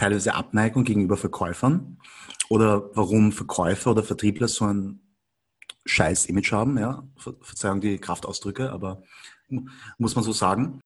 teilweise 0.00 0.34
Abneigung 0.34 0.84
gegenüber 0.84 1.18
Verkäufern 1.18 1.98
oder 2.48 2.90
warum 2.96 3.32
Verkäufer 3.32 3.90
oder 3.90 4.02
Vertriebler 4.02 4.48
so 4.48 4.64
ein 4.64 5.00
scheiß 5.84 6.24
Image 6.26 6.52
haben, 6.52 6.78
ja. 6.78 7.02
Ver 7.16 7.34
Verzeihung 7.42 7.82
die 7.82 7.98
Kraftausdrücke, 7.98 8.72
aber 8.72 9.02
muss 9.98 10.14
man 10.14 10.24
so 10.24 10.32
sagen. 10.32 10.80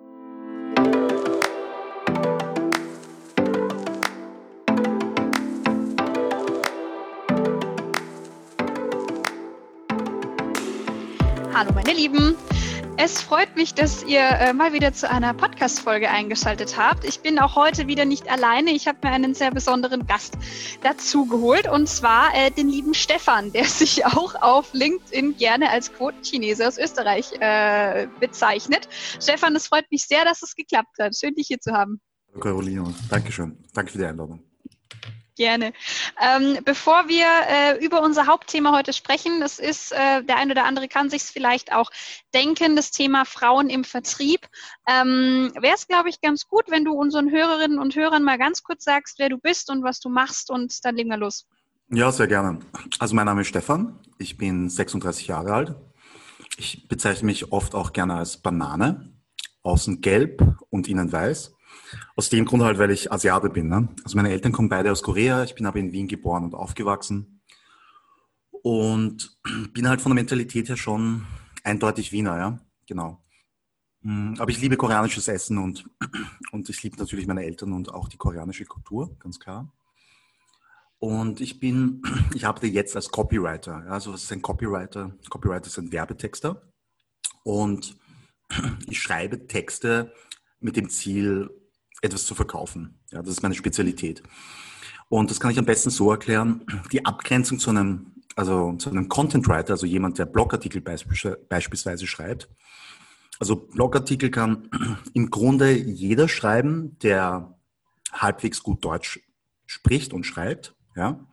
Hallo 11.53 11.73
meine 11.73 11.93
Lieben, 11.93 12.35
es 12.97 13.21
freut 13.21 13.57
mich, 13.57 13.75
dass 13.75 14.05
ihr 14.05 14.21
äh, 14.21 14.53
mal 14.53 14.73
wieder 14.73 14.93
zu 14.93 15.11
einer 15.11 15.35
Podcast-Folge 15.35 16.09
eingeschaltet 16.09 16.77
habt. 16.79 17.05
Ich 17.05 17.21
bin 17.21 17.39
auch 17.39 17.57
heute 17.57 17.87
wieder 17.87 18.05
nicht 18.05 18.31
alleine. 18.31 18.71
Ich 18.71 18.87
habe 18.87 18.99
mir 19.03 19.13
einen 19.13 19.35
sehr 19.35 19.51
besonderen 19.51 20.07
Gast 20.07 20.39
dazu 20.83 21.27
geholt 21.27 21.69
und 21.69 21.89
zwar 21.89 22.35
äh, 22.35 22.51
den 22.51 22.69
lieben 22.69 22.95
Stefan, 22.95 23.53
der 23.53 23.65
sich 23.65 24.07
auch 24.07 24.41
auf 24.41 24.73
LinkedIn 24.73 25.37
gerne 25.37 25.71
als 25.71 25.93
Quotenchinese 25.93 26.67
aus 26.67 26.79
Österreich 26.79 27.33
äh, 27.41 28.07
bezeichnet. 28.21 28.89
Stefan, 29.21 29.57
es 29.57 29.67
freut 29.67 29.91
mich 29.91 30.07
sehr, 30.07 30.25
dass 30.25 30.43
es 30.43 30.55
geklappt 30.55 30.97
hat. 31.01 31.17
Schön, 31.17 31.35
dich 31.35 31.49
hier 31.49 31.59
zu 31.59 31.73
haben. 31.73 32.01
Carolina, 32.41 32.93
Dankeschön. 33.11 33.59
Danke 33.75 33.93
für 33.93 33.99
die 33.99 34.05
Einladung. 34.05 34.54
Gerne. 35.37 35.73
Ähm, 36.21 36.59
bevor 36.65 37.09
wir 37.09 37.27
äh, 37.49 37.85
über 37.85 38.03
unser 38.03 38.29
Hauptthema 38.29 38.71
heute 38.71 38.93
sprechen, 38.93 39.41
das 39.41 39.59
ist, 39.59 39.91
äh, 39.91 40.23
der 40.23 40.37
eine 40.37 40.53
oder 40.53 40.65
andere 40.65 40.87
kann 40.87 41.11
sich 41.11 41.23
es 41.23 41.31
vielleicht 41.31 41.73
auch 41.73 41.91
denken, 42.33 42.77
das 42.77 42.93
Thema 42.93 43.25
Frauen 43.25 43.69
im 43.69 43.83
Vertrieb. 43.83 44.47
Ähm, 44.87 45.53
Wäre 45.61 45.75
es, 45.75 45.89
glaube 45.89 46.09
ich, 46.09 46.21
ganz 46.21 46.47
gut, 46.47 46.67
wenn 46.69 46.85
du 46.85 46.93
unseren 46.93 47.33
Hörerinnen 47.33 47.81
und 47.81 47.97
Hörern 47.97 48.23
mal 48.23 48.39
ganz 48.39 48.63
kurz 48.63 48.85
sagst, 48.85 49.19
wer 49.19 49.29
du 49.29 49.39
bist 49.39 49.71
und 49.71 49.83
was 49.83 49.99
du 49.99 50.09
machst 50.09 50.51
und 50.51 50.85
dann 50.85 50.95
legen 50.95 51.11
wir 51.11 51.17
los. 51.17 51.47
Ja, 51.91 52.13
sehr 52.13 52.29
gerne. 52.29 52.61
Also 53.01 53.17
mein 53.17 53.27
Name 53.27 53.41
ist 53.41 53.49
Stefan, 53.49 53.99
ich 54.19 54.37
bin 54.37 54.71
36 54.71 55.27
Jahre 55.27 55.53
alt. 55.53 55.75
Ich 56.59 56.87
bezeichne 56.87 57.27
mich 57.27 57.51
oft 57.51 57.75
auch 57.75 57.93
gerne 57.93 58.15
als 58.15 58.41
Banane, 58.41 59.13
außen 59.65 60.01
gelb 60.01 60.57
und 60.71 60.87
innen 60.87 61.11
weiß. 61.11 61.55
Aus 62.17 62.29
dem 62.29 62.45
Grund 62.45 62.63
halt, 62.63 62.79
weil 62.79 62.91
ich 62.91 63.13
Asiate 63.13 63.51
bin. 63.51 63.69
Ne? 63.69 63.89
Also 64.05 64.17
meine 64.17 64.31
Eltern 64.31 64.53
kommen 64.53 64.69
beide 64.69 64.91
aus 64.93 65.03
Korea. 65.03 65.45
Ich 65.45 65.55
bin 65.55 65.67
aber 65.67 65.79
in 65.79 65.93
Wien 65.93 66.09
geboren 66.09 66.45
und 66.45 66.55
aufgewachsen. 66.55 67.41
Und 68.51 69.39
bin 69.73 69.89
halt 69.89 70.01
von 70.01 70.11
der 70.11 70.23
Mentalität 70.23 70.69
her 70.69 70.77
schon 70.77 71.27
eindeutig 71.63 72.13
Wiener, 72.13 72.39
ja. 72.39 72.59
Genau. 72.87 73.23
Hm, 74.03 74.37
aber 74.39 74.51
ich 74.51 74.61
liebe 74.61 74.77
koreanisches 74.77 75.29
Essen 75.29 75.59
und, 75.59 75.89
und 76.53 76.69
ich 76.69 76.83
liebe 76.83 76.99
natürlich 76.99 77.27
meine 77.27 77.45
Eltern 77.45 77.73
und 77.73 77.93
auch 77.93 78.09
die 78.09 78.19
koreanische 78.19 78.67
Kultur, 78.67 79.17
ganz 79.19 79.41
klar. 79.41 79.73
Und 80.99 81.41
ich 81.41 81.61
bin, 81.61 82.03
ich 82.35 82.47
arbeite 82.47 82.67
jetzt 82.67 82.97
als 82.97 83.11
Copywriter. 83.11 83.85
Also 83.89 84.13
was 84.13 84.25
ist 84.25 84.33
ein 84.33 84.43
Copywriter? 84.43 85.15
Copywriter 85.29 85.67
ist 85.67 85.79
ein 85.79 85.93
Werbetexter. 85.93 86.63
Und 87.43 87.97
ich 88.89 89.01
schreibe 89.01 89.47
Texte 89.47 90.13
mit 90.61 90.77
dem 90.77 90.89
Ziel, 90.89 91.51
etwas 92.05 92.27
zu 92.27 92.35
verkaufen. 92.35 93.01
Ja, 93.11 93.21
das 93.23 93.31
ist 93.31 93.43
meine 93.43 93.55
Spezialität. 93.55 94.23
Und 95.09 95.31
das 95.31 95.41
kann 95.41 95.51
ich 95.51 95.59
am 95.59 95.65
besten 95.65 95.91
so 95.91 96.11
erklären. 96.11 96.65
Die 96.93 97.05
Abgrenzung 97.05 97.59
zu 97.59 97.71
einem, 97.71 98.13
also 98.37 98.75
zu 98.77 98.91
einem 98.91 99.09
Content 99.09 99.49
Writer, 99.49 99.73
also 99.73 99.87
jemand, 99.87 100.19
der 100.19 100.27
Blogartikel 100.27 100.81
beispielsweise 100.81 102.07
schreibt. 102.07 102.49
Also 103.39 103.57
Blogartikel 103.57 104.31
kann 104.31 104.69
im 105.13 105.31
Grunde 105.31 105.73
jeder 105.73 106.29
schreiben, 106.29 106.99
der 107.01 107.59
halbwegs 108.13 108.63
gut 108.63 108.85
Deutsch 108.85 109.21
spricht 109.67 110.13
und 110.13 110.25
schreibt. 110.25 110.75
Ja. 110.95 111.27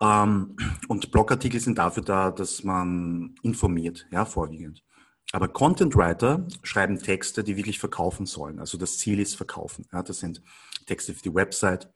Ähm, 0.00 0.56
und 0.88 1.10
Blogartikel 1.12 1.60
sind 1.60 1.78
dafür 1.78 2.02
da, 2.02 2.30
dass 2.30 2.64
man 2.64 3.34
informiert, 3.42 4.06
ja, 4.10 4.24
vorwiegend. 4.24 4.82
Aber 5.32 5.48
Content 5.48 5.96
Writer 5.96 6.46
schreiben 6.62 6.98
Texte, 6.98 7.42
die 7.42 7.56
wirklich 7.56 7.78
verkaufen 7.78 8.26
sollen. 8.26 8.58
Also 8.58 8.76
das 8.76 8.98
Ziel 8.98 9.18
ist 9.18 9.34
verkaufen. 9.34 9.86
Ja, 9.90 10.02
das 10.02 10.20
sind 10.20 10.42
Texte 10.86 11.14
für 11.14 11.22
die 11.22 11.34
Website, 11.34 11.90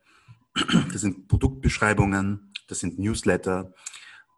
das 0.92 1.02
sind 1.02 1.28
Produktbeschreibungen, 1.28 2.52
das 2.66 2.80
sind 2.80 2.98
Newsletter, 2.98 3.74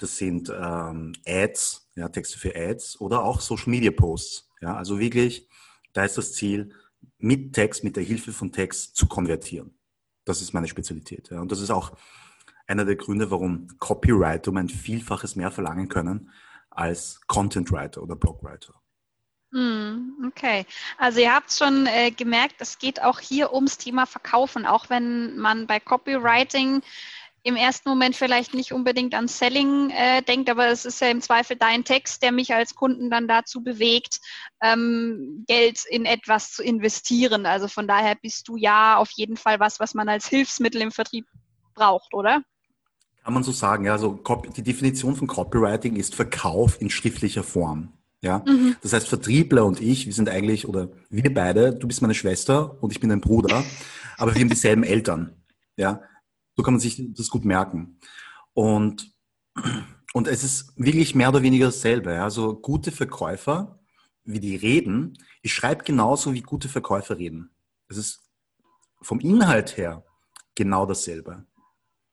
das 0.00 0.16
sind 0.16 0.50
ähm, 0.50 1.12
Ads, 1.26 1.88
ja, 1.94 2.09
Texte 2.09 2.38
für 2.38 2.54
Ads 2.54 3.00
oder 3.00 3.22
auch 3.22 3.41
Social 3.41 3.70
Media 3.70 3.92
Posts. 3.92 4.50
Ja, 4.60 4.76
also 4.76 4.98
wirklich, 4.98 5.48
da 5.92 6.04
ist 6.04 6.19
das 6.19 6.32
Ziel, 6.32 6.75
mit 7.19 7.53
Text, 7.53 7.84
mit 7.84 7.97
der 7.97 8.03
Hilfe 8.03 8.32
von 8.32 8.53
Text 8.53 8.97
zu 8.97 9.06
konvertieren. 9.06 9.78
Das 10.25 10.42
ist 10.42 10.53
meine 10.53 10.69
Spezialität. 10.69 11.30
Ja. 11.30 11.41
Und 11.41 11.53
das 11.53 11.60
ist 11.60 11.70
auch 11.70 11.97
einer 12.66 12.84
der 12.84 12.97
Gründe, 12.97 13.30
warum 13.30 13.69
Copywriter 13.78 14.50
um 14.50 14.56
ein 14.56 14.69
Vielfaches 14.69 15.36
mehr 15.36 15.50
verlangen 15.50 15.88
können 15.88 16.30
als 16.70 17.20
Content 17.26 17.72
Writer 17.72 18.03
oder 18.03 18.15
Blogwriter. 18.15 18.75
Hm, 19.53 20.26
okay, 20.26 20.66
also 20.98 21.20
ihr 21.20 21.34
habt 21.34 21.50
schon 21.53 21.86
äh, 21.86 22.10
gemerkt, 22.10 22.56
es 22.59 22.78
geht 22.78 23.03
auch 23.03 23.19
hier 23.19 23.54
ums 23.54 23.78
Thema 23.78 24.04
Verkaufen, 24.04 24.66
auch 24.66 24.91
wenn 24.91 25.38
man 25.38 25.66
bei 25.66 25.81
Copywriting 25.81 26.82
im 27.44 27.56
ersten 27.56 27.88
Moment 27.88 28.14
vielleicht 28.14 28.53
nicht 28.53 28.72
unbedingt 28.72 29.14
an 29.14 29.26
Selling 29.26 29.88
äh, 29.91 30.22
denkt, 30.22 30.50
aber 30.50 30.66
es 30.66 30.84
ist 30.84 31.00
ja 31.00 31.09
im 31.09 31.22
Zweifel 31.22 31.56
dein 31.56 31.84
Text, 31.84 32.22
der 32.22 32.31
mich 32.31 32.53
als 32.53 32.75
Kunden 32.75 33.09
dann 33.09 33.26
dazu 33.26 33.62
bewegt, 33.62 34.20
ähm, 34.60 35.44
Geld 35.48 35.84
in 35.88 36.04
etwas 36.04 36.53
zu 36.53 36.62
investieren. 36.62 37.47
Also 37.47 37.69
von 37.69 37.88
daher 37.88 38.16
bist 38.16 38.48
du 38.48 38.56
ja 38.56 38.98
auf 38.98 39.10
jeden 39.12 39.38
Fall 39.38 39.60
was, 39.60 39.80
was 39.80 39.94
man 39.94 40.10
als 40.10 40.28
Hilfsmittel 40.28 40.82
im 40.82 40.91
Vertrieb 40.91 41.26
braucht, 41.75 42.12
oder? 42.12 42.42
Kann 43.25 43.32
man 43.32 43.44
so 43.44 43.53
sagen, 43.53 43.86
ja. 43.86 43.92
Also 43.92 44.20
die 44.56 44.62
Definition 44.62 45.16
von 45.16 45.26
Copywriting 45.26 45.97
ist 45.97 46.15
Verkauf 46.15 46.80
in 46.80 46.91
schriftlicher 46.91 47.44
Form. 47.44 47.97
Ja, 48.21 48.43
mhm. 48.47 48.77
das 48.83 48.93
heißt, 48.93 49.09
Vertriebler 49.09 49.65
und 49.65 49.81
ich, 49.81 50.06
wir 50.06 50.12
sind 50.12 50.29
eigentlich, 50.29 50.67
oder 50.67 50.89
wir 51.09 51.33
beide, 51.33 51.73
du 51.73 51.87
bist 51.87 52.03
meine 52.03 52.15
Schwester 52.15 52.83
und 52.83 52.91
ich 52.91 52.99
bin 52.99 53.11
dein 53.11 53.21
Bruder, 53.21 53.65
aber 54.17 54.34
wir 54.34 54.41
haben 54.41 54.49
dieselben 54.49 54.83
Eltern. 54.83 55.37
Ja, 55.77 56.03
so 56.57 56.65
kann 56.65 56.75
man 56.75 56.81
sich 56.81 57.01
das 57.15 57.28
gut 57.28 57.45
merken. 57.45 58.01
Und, 58.55 59.15
und 60.12 60.27
es 60.27 60.43
ist 60.43 60.73
wirklich 60.77 61.15
mehr 61.15 61.28
oder 61.28 61.43
weniger 61.43 61.67
dasselbe. 61.67 62.15
Ja? 62.15 62.25
Also 62.25 62.57
gute 62.57 62.91
Verkäufer, 62.91 63.78
wie 64.25 64.41
die 64.41 64.57
reden, 64.57 65.17
ich 65.43 65.55
schreibe 65.55 65.84
genauso, 65.84 66.34
wie 66.34 66.43
gute 66.43 66.69
Verkäufer 66.69 67.19
reden. 67.19 67.51
Es 67.89 67.97
ist 67.97 68.21
vom 69.01 69.21
Inhalt 69.21 69.77
her 69.77 70.05
genau 70.57 70.84
dasselbe. 70.84 71.47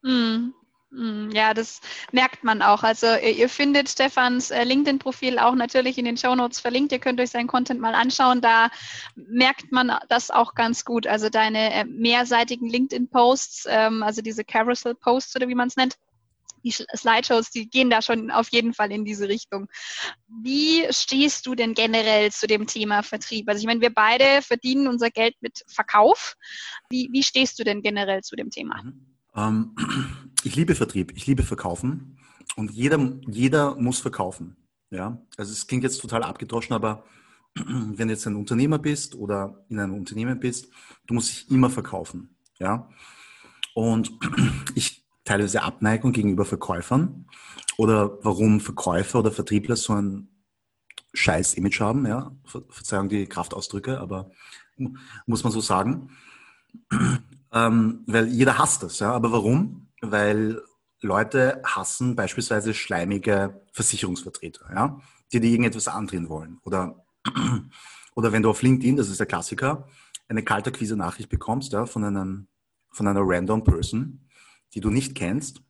Mhm. 0.04 0.54
Hm, 0.92 1.32
ja, 1.32 1.54
das 1.54 1.82
merkt 2.12 2.44
man 2.44 2.62
auch. 2.62 2.84
Also 2.84 3.08
ihr 3.18 3.50
findet 3.50 3.90
Stefans 3.90 4.52
äh, 4.52 4.64
LinkedIn-Profil 4.64 5.40
auch 5.40 5.56
natürlich 5.56 5.98
in 5.98 6.06
den 6.06 6.18
Show 6.18 6.36
Notes 6.36 6.60
verlinkt. 6.60 6.92
Ihr 6.92 7.00
könnt 7.00 7.20
euch 7.20 7.32
seinen 7.32 7.48
Content 7.48 7.82
mal 7.82 7.96
anschauen. 7.96 8.40
Da 8.42 8.70
merkt 9.16 9.72
man 9.72 9.92
das 10.10 10.32
auch 10.32 10.54
ganz 10.54 10.86
gut. 10.86 11.08
Also 11.08 11.30
deine 11.30 11.74
äh, 11.74 11.86
mehrseitigen 11.86 12.70
LinkedIn-Posts, 12.70 13.66
ähm, 13.70 14.04
also 14.04 14.22
diese 14.22 14.44
Carousel-Posts 14.44 15.36
oder 15.36 15.48
wie 15.48 15.56
man 15.56 15.68
es 15.68 15.76
nennt, 15.76 15.96
die 16.64 16.72
Slideshows, 16.72 17.52
die 17.52 17.70
gehen 17.70 17.92
da 17.92 18.02
schon 18.02 18.32
auf 18.32 18.50
jeden 18.50 18.74
Fall 18.74 18.92
in 18.92 19.06
diese 19.06 19.30
Richtung. 19.30 19.68
Wie 20.28 20.88
stehst 20.92 21.46
du 21.46 21.54
denn 21.54 21.76
generell 21.76 22.32
zu 22.32 22.48
dem 22.48 22.66
Thema 22.66 23.04
Vertrieb? 23.04 23.48
Also 23.48 23.60
ich 23.60 23.68
meine, 23.68 23.82
wir 23.82 23.94
beide 23.94 24.42
verdienen 24.42 24.88
unser 24.88 25.12
Geld 25.12 25.36
mit 25.42 25.64
Verkauf. 25.68 26.36
Wie, 26.90 27.10
wie 27.12 27.22
stehst 27.24 27.60
du 27.60 27.64
denn 27.64 27.84
generell 27.84 28.24
zu 28.24 28.36
dem 28.36 28.50
Thema? 28.50 28.82
Mhm. 28.82 29.15
Ähm, 29.36 29.76
ich 30.44 30.56
liebe 30.56 30.76
Vertrieb, 30.76 31.14
ich 31.16 31.28
liebe 31.28 31.44
Verkaufen 31.44 32.18
und 32.56 32.72
jeder, 32.72 33.00
jeder 33.28 33.76
muss 33.76 34.00
verkaufen. 34.00 34.56
Ja, 34.92 35.20
also 35.38 35.52
es 35.52 35.68
klingt 35.68 35.84
jetzt 35.84 36.00
total 36.00 36.24
abgedroschen, 36.24 36.74
aber 36.74 37.04
wenn 37.56 38.08
du 38.08 38.14
jetzt 38.14 38.28
ein 38.28 38.36
Unternehmer 38.36 38.80
bist 38.80 39.16
oder 39.16 39.66
in 39.70 39.80
einem 39.80 39.96
Unternehmen 39.96 40.40
bist, 40.40 40.70
du 41.08 41.14
musst 41.14 41.30
dich 41.30 41.52
immer 41.52 41.70
verkaufen. 41.70 42.36
Ja, 42.60 42.90
und 43.74 44.12
ich 44.76 45.06
teilweise 45.24 45.64
Abneigung 45.64 46.12
gegenüber 46.12 46.46
Verkäufern 46.46 47.26
oder 47.78 48.24
warum 48.24 48.62
Verkäufer 48.62 49.20
oder 49.20 49.32
Vertriebler 49.32 49.76
so 49.76 49.94
ein 49.94 50.30
scheiß 51.14 51.56
Image 51.56 51.80
haben. 51.80 52.06
Ja, 52.06 52.32
Verzeihung 52.46 53.10
die 53.10 53.26
Kraftausdrücke, 53.26 54.00
aber 54.00 54.32
muss 55.26 55.44
man 55.44 55.52
so 55.52 55.62
sagen 55.62 56.10
ähm, 57.56 58.04
weil 58.06 58.28
jeder 58.28 58.58
hasst 58.60 58.84
das. 58.84 59.00
Ja? 59.00 59.14
Aber 59.14 59.32
warum? 59.32 59.88
Weil 60.02 60.62
Leute 61.02 61.62
hassen 61.64 62.16
beispielsweise 62.16 62.74
schleimige 62.74 63.62
Versicherungsvertreter, 63.72 64.70
ja? 64.74 65.02
die 65.32 65.40
dir 65.40 65.50
irgendetwas 65.50 65.88
andrehen 65.88 66.30
wollen. 66.30 66.60
Oder, 66.64 67.06
oder 68.16 68.32
wenn 68.32 68.44
du 68.44 68.50
auf 68.50 68.62
LinkedIn, 68.62 68.98
das 68.98 69.10
ist 69.10 69.20
der 69.20 69.26
Klassiker, 69.26 69.88
eine 70.28 70.44
kalterquise 70.44 70.98
Nachricht 70.98 71.30
bekommst 71.30 71.72
ja, 71.74 71.86
von, 71.86 72.04
einem, 72.04 72.48
von 72.92 73.08
einer 73.08 73.22
random 73.24 73.64
Person, 73.64 74.28
die 74.74 74.82
du 74.82 74.90
nicht 74.90 75.16
kennst 75.16 75.62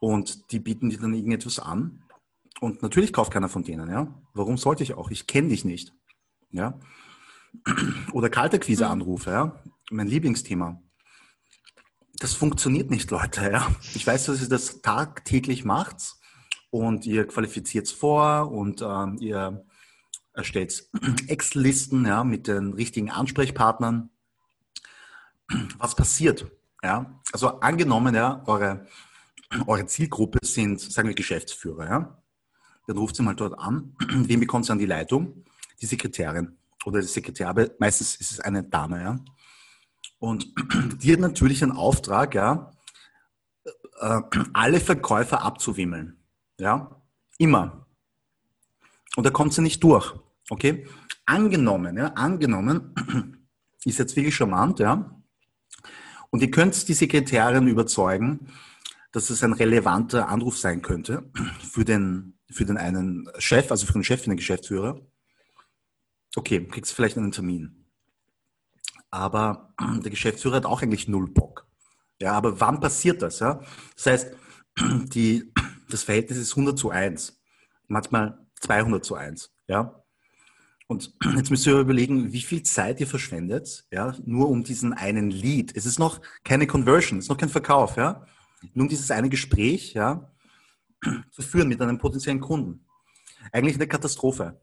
und 0.00 0.52
die 0.52 0.58
bieten 0.58 0.90
dir 0.90 0.98
dann 0.98 1.14
irgendetwas 1.14 1.58
an. 1.58 2.02
Und 2.60 2.82
natürlich 2.82 3.12
kauft 3.12 3.32
keiner 3.32 3.48
von 3.48 3.64
denen, 3.64 3.90
ja. 3.90 4.08
Warum 4.34 4.56
sollte 4.56 4.82
ich 4.82 4.94
auch? 4.94 5.10
Ich 5.10 5.26
kenne 5.26 5.48
dich 5.48 5.64
nicht. 5.64 5.94
Ja. 6.50 6.78
Oder 8.12 8.28
kalterquise 8.28 8.88
Anrufe, 8.88 9.30
ja. 9.30 9.62
Mein 9.90 10.08
Lieblingsthema. 10.08 10.80
Das 12.18 12.34
funktioniert 12.34 12.90
nicht, 12.90 13.10
Leute. 13.10 13.50
Ja? 13.50 13.68
Ich 13.94 14.06
weiß, 14.06 14.26
dass 14.26 14.42
ihr 14.42 14.48
das 14.48 14.80
tagtäglich 14.82 15.64
macht 15.64 16.16
und 16.70 17.06
ihr 17.06 17.26
qualifiziert 17.26 17.86
es 17.86 17.92
vor 17.92 18.50
und 18.50 18.82
ähm, 18.82 19.18
ihr 19.20 19.64
erstellt 20.32 20.88
Excel-Listen 21.28 22.06
ja, 22.06 22.24
mit 22.24 22.48
den 22.48 22.72
richtigen 22.72 23.10
Ansprechpartnern. 23.10 24.10
Was 25.78 25.94
passiert? 25.94 26.46
Ja? 26.82 27.20
Also 27.32 27.60
angenommen, 27.60 28.14
ja, 28.14 28.42
eure, 28.46 28.86
eure 29.66 29.86
Zielgruppe 29.86 30.38
sind, 30.42 30.80
sagen 30.80 31.08
wir, 31.08 31.14
Geschäftsführer. 31.14 31.88
Ja? 31.88 32.22
Dann 32.86 32.98
ruft 32.98 33.16
sie 33.16 33.22
mal 33.22 33.34
dort 33.34 33.58
an. 33.58 33.94
Wen 34.08 34.40
bekommt 34.40 34.66
sie 34.66 34.72
an 34.72 34.78
die 34.78 34.86
Leitung? 34.86 35.44
Die 35.80 35.86
Sekretärin 35.86 36.56
oder 36.86 37.00
der 37.00 37.08
Sekretär, 37.08 37.48
aber 37.48 37.68
meistens 37.78 38.16
ist 38.16 38.30
es 38.32 38.40
eine 38.40 38.62
Dame. 38.62 39.02
Ja? 39.02 39.18
Und 40.18 40.54
die 41.02 41.12
hat 41.12 41.20
natürlich 41.20 41.62
einen 41.62 41.72
Auftrag, 41.72 42.34
ja, 42.34 42.72
äh, 44.00 44.20
alle 44.52 44.80
Verkäufer 44.80 45.42
abzuwimmeln. 45.42 46.22
Ja, 46.58 47.02
immer. 47.38 47.86
Und 49.16 49.24
da 49.24 49.30
kommt 49.30 49.52
sie 49.52 49.62
nicht 49.62 49.82
durch. 49.82 50.14
Okay? 50.48 50.86
Angenommen, 51.26 51.96
ja, 51.96 52.08
angenommen, 52.08 52.94
ist 53.84 53.98
jetzt 53.98 54.16
wirklich 54.16 54.34
charmant, 54.34 54.78
ja. 54.78 55.12
Und 56.30 56.42
ihr 56.42 56.50
könnt 56.50 56.88
die 56.88 56.94
Sekretärin 56.94 57.68
überzeugen, 57.68 58.52
dass 59.12 59.30
es 59.30 59.42
ein 59.42 59.52
relevanter 59.52 60.28
Anruf 60.28 60.58
sein 60.58 60.82
könnte 60.82 61.30
für 61.60 61.84
den, 61.84 62.38
für 62.50 62.64
den 62.64 62.76
einen 62.76 63.28
Chef, 63.38 63.70
also 63.70 63.86
für 63.86 63.94
den 63.94 64.04
Chef, 64.04 64.22
den 64.24 64.36
Geschäftsführer. 64.36 65.00
Okay, 66.36 66.66
kriegst 66.66 66.92
du 66.92 66.96
vielleicht 66.96 67.16
einen 67.16 67.32
Termin 67.32 67.75
aber 69.16 69.74
der 70.02 70.10
Geschäftsführer 70.10 70.56
hat 70.56 70.66
auch 70.66 70.82
eigentlich 70.82 71.08
null 71.08 71.28
Bock. 71.28 71.66
Ja, 72.20 72.32
aber 72.32 72.60
wann 72.60 72.80
passiert 72.80 73.22
das? 73.22 73.40
Ja? 73.40 73.60
Das 73.94 74.06
heißt, 74.06 74.34
die, 75.14 75.52
das 75.90 76.04
Verhältnis 76.04 76.38
ist 76.38 76.52
100 76.52 76.78
zu 76.78 76.90
1, 76.90 77.40
manchmal 77.88 78.38
200 78.60 79.04
zu 79.04 79.14
1. 79.14 79.52
Ja? 79.68 80.02
Und 80.88 81.14
jetzt 81.34 81.50
müsst 81.50 81.66
ihr 81.66 81.78
überlegen, 81.78 82.32
wie 82.32 82.42
viel 82.42 82.62
Zeit 82.62 83.00
ihr 83.00 83.08
verschwendet, 83.08 83.86
ja, 83.90 84.14
nur 84.24 84.48
um 84.48 84.62
diesen 84.62 84.92
einen 84.92 85.30
Lead. 85.30 85.76
Es 85.76 85.84
ist 85.84 85.98
noch 85.98 86.20
keine 86.44 86.68
Conversion, 86.68 87.18
es 87.18 87.24
ist 87.24 87.28
noch 87.28 87.38
kein 87.38 87.48
Verkauf, 87.48 87.96
ja. 87.96 88.24
Nur 88.72 88.84
um 88.84 88.88
dieses 88.88 89.10
eine 89.10 89.28
Gespräch, 89.28 89.94
ja, 89.94 90.30
zu 91.32 91.42
führen 91.42 91.68
mit 91.68 91.80
einem 91.82 91.98
potenziellen 91.98 92.40
Kunden. 92.40 92.86
Eigentlich 93.52 93.74
eine 93.74 93.88
Katastrophe. 93.88 94.60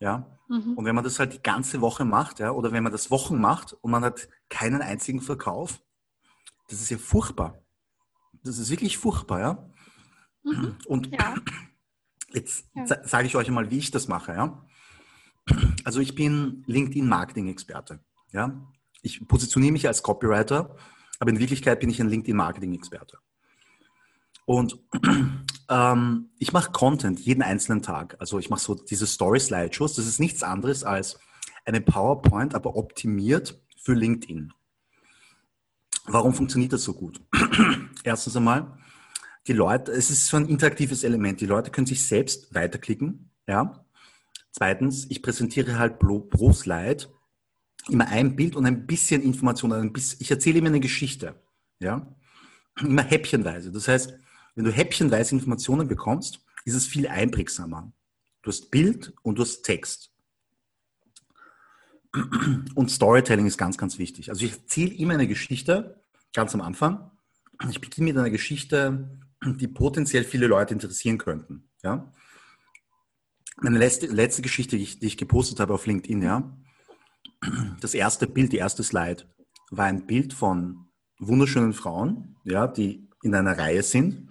Ja. 0.00 0.33
Mhm. 0.48 0.74
Und 0.74 0.84
wenn 0.84 0.94
man 0.94 1.04
das 1.04 1.18
halt 1.18 1.32
die 1.32 1.42
ganze 1.42 1.80
Woche 1.80 2.04
macht, 2.04 2.38
ja, 2.38 2.50
oder 2.50 2.72
wenn 2.72 2.82
man 2.82 2.92
das 2.92 3.10
Wochen 3.10 3.40
macht 3.40 3.72
und 3.72 3.90
man 3.90 4.04
hat 4.04 4.28
keinen 4.48 4.82
einzigen 4.82 5.20
Verkauf, 5.20 5.80
das 6.68 6.80
ist 6.80 6.90
ja 6.90 6.98
furchtbar. 6.98 7.58
Das 8.42 8.58
ist 8.58 8.70
wirklich 8.70 8.98
furchtbar, 8.98 9.40
ja. 9.40 9.70
Mhm. 10.42 10.76
Und 10.86 11.12
ja. 11.12 11.34
jetzt 12.32 12.66
ja. 12.74 12.86
sage 13.04 13.26
ich 13.26 13.36
euch 13.36 13.48
einmal, 13.48 13.70
wie 13.70 13.78
ich 13.78 13.90
das 13.90 14.08
mache, 14.08 14.32
ja. 14.32 14.66
Also 15.84 16.00
ich 16.00 16.14
bin 16.14 16.64
LinkedIn-Marketing-Experte, 16.66 18.00
ja. 18.32 18.66
Ich 19.02 19.26
positioniere 19.28 19.72
mich 19.72 19.86
als 19.86 20.02
Copywriter, 20.02 20.76
aber 21.18 21.30
in 21.30 21.38
Wirklichkeit 21.38 21.80
bin 21.80 21.90
ich 21.90 22.00
ein 22.00 22.08
LinkedIn-Marketing-Experte. 22.08 23.18
Und 24.46 24.78
ähm, 25.68 26.30
ich 26.38 26.52
mache 26.52 26.72
Content 26.72 27.20
jeden 27.20 27.42
einzelnen 27.42 27.82
Tag. 27.82 28.16
Also 28.18 28.38
ich 28.38 28.50
mache 28.50 28.60
so 28.60 28.74
diese 28.74 29.06
Story-Slideshows. 29.06 29.94
Das 29.94 30.06
ist 30.06 30.20
nichts 30.20 30.42
anderes 30.42 30.84
als 30.84 31.18
eine 31.64 31.80
PowerPoint, 31.80 32.54
aber 32.54 32.76
optimiert 32.76 33.60
für 33.76 33.94
LinkedIn. 33.94 34.52
Warum 36.06 36.34
funktioniert 36.34 36.72
das 36.72 36.84
so 36.84 36.92
gut? 36.92 37.20
Erstens 38.04 38.36
einmal, 38.36 38.78
die 39.46 39.52
Leute, 39.54 39.92
es 39.92 40.10
ist 40.10 40.26
so 40.26 40.36
ein 40.36 40.48
interaktives 40.48 41.04
Element. 41.04 41.40
Die 41.40 41.46
Leute 41.46 41.70
können 41.70 41.86
sich 41.86 42.04
selbst 42.06 42.54
weiterklicken. 42.54 43.30
Ja. 43.46 43.84
Zweitens, 44.52 45.06
ich 45.10 45.22
präsentiere 45.22 45.78
halt 45.78 45.98
pro, 45.98 46.20
pro 46.20 46.52
Slide 46.52 47.06
immer 47.88 48.08
ein 48.08 48.36
Bild 48.36 48.56
und 48.56 48.66
ein 48.66 48.86
bisschen 48.86 49.22
Information. 49.22 49.72
Ein 49.72 49.92
bisschen, 49.92 50.18
ich 50.20 50.30
erzähle 50.30 50.58
immer 50.58 50.68
eine 50.68 50.80
Geschichte. 50.80 51.42
Ja. 51.80 52.14
Immer 52.80 53.02
häppchenweise. 53.02 53.70
Das 53.72 53.88
heißt, 53.88 54.14
wenn 54.54 54.64
du 54.64 54.70
häppchenweise 54.70 55.34
Informationen 55.34 55.88
bekommst, 55.88 56.40
ist 56.64 56.74
es 56.74 56.86
viel 56.86 57.06
einprägsamer. 57.08 57.92
Du 58.42 58.48
hast 58.48 58.70
Bild 58.70 59.12
und 59.22 59.38
du 59.38 59.42
hast 59.42 59.62
Text. 59.62 60.10
Und 62.74 62.90
Storytelling 62.90 63.46
ist 63.46 63.58
ganz, 63.58 63.76
ganz 63.76 63.98
wichtig. 63.98 64.30
Also 64.30 64.44
ich 64.44 64.52
erzähle 64.52 64.94
immer 64.94 65.14
eine 65.14 65.26
Geschichte, 65.26 66.00
ganz 66.32 66.54
am 66.54 66.60
Anfang. 66.60 67.10
Ich 67.70 67.80
beginne 67.80 68.06
mit 68.06 68.18
einer 68.18 68.30
Geschichte, 68.30 69.18
die 69.44 69.68
potenziell 69.68 70.24
viele 70.24 70.46
Leute 70.46 70.74
interessieren 70.74 71.18
könnten. 71.18 71.68
Ja? 71.82 72.12
Meine 73.60 73.78
letzte, 73.78 74.06
letzte 74.06 74.42
Geschichte, 74.42 74.76
die 74.76 74.84
ich, 74.84 74.98
die 75.00 75.06
ich 75.06 75.16
gepostet 75.16 75.58
habe 75.60 75.74
auf 75.74 75.86
LinkedIn, 75.86 76.22
ja, 76.22 76.56
das 77.80 77.94
erste 77.94 78.26
Bild, 78.26 78.52
die 78.52 78.58
erste 78.58 78.82
Slide, 78.82 79.24
war 79.70 79.86
ein 79.86 80.06
Bild 80.06 80.32
von 80.32 80.88
wunderschönen 81.18 81.72
Frauen, 81.72 82.36
ja, 82.44 82.66
die 82.66 83.08
in 83.22 83.34
einer 83.34 83.58
Reihe 83.58 83.82
sind 83.82 84.28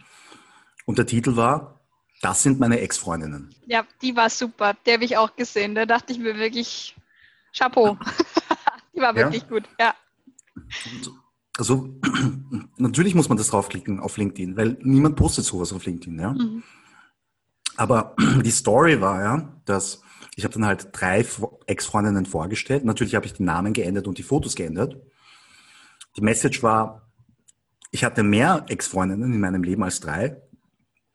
und 0.86 0.98
der 0.98 1.06
Titel 1.06 1.36
war, 1.36 1.82
das 2.22 2.42
sind 2.42 2.60
meine 2.60 2.80
Ex-Freundinnen. 2.80 3.54
Ja, 3.66 3.86
die 4.02 4.16
war 4.16 4.30
super. 4.30 4.76
Die 4.86 4.94
habe 4.94 5.04
ich 5.04 5.18
auch 5.18 5.36
gesehen. 5.36 5.76
Da 5.76 5.86
dachte 5.86 6.14
ich 6.14 6.20
mir 6.20 6.38
wirklich, 6.38 6.96
Chapeau. 7.56 7.98
die 8.96 9.02
war 9.02 9.14
wirklich 9.14 9.44
ja. 9.44 9.50
gut, 9.50 9.64
ja. 9.80 9.94
Also 11.58 11.90
natürlich 12.78 13.14
muss 13.14 13.28
man 13.28 13.38
das 13.38 13.50
draufklicken 13.50 14.00
auf 14.00 14.18
LinkedIn, 14.18 14.56
weil 14.56 14.78
niemand 14.82 15.18
postet 15.18 15.46
sowas 15.46 15.74
auf 15.74 15.86
LinkedIn, 15.86 16.18
ja. 16.18 16.32
Mhm. 16.32 16.64
Aber 17.76 18.16
die 18.42 18.52
Story 18.52 19.02
war 19.02 19.22
ja, 19.22 19.62
dass 19.66 20.02
ich 20.36 20.46
habe 20.46 20.54
dann 20.54 20.66
halt 20.66 20.90
drei 20.94 21.26
Ex-Freundinnen 21.68 22.26
vorgestellt. 22.26 22.86
Natürlich 22.86 23.16
habe 23.16 23.26
ich 23.26 23.34
die 23.34 23.44
Namen 23.44 23.74
geändert 23.74 24.08
und 24.08 24.18
die 24.18 24.24
Fotos 24.24 24.56
geändert. 24.56 24.96
Die 26.16 26.22
Message 26.22 26.64
war, 26.64 27.12
ich 27.92 28.04
hatte 28.04 28.24
mehr 28.24 28.66
Ex-Freundinnen 28.70 29.34
in 29.34 29.40
meinem 29.40 29.64
Leben 29.64 29.84
als 29.84 30.00
drei 30.00 30.42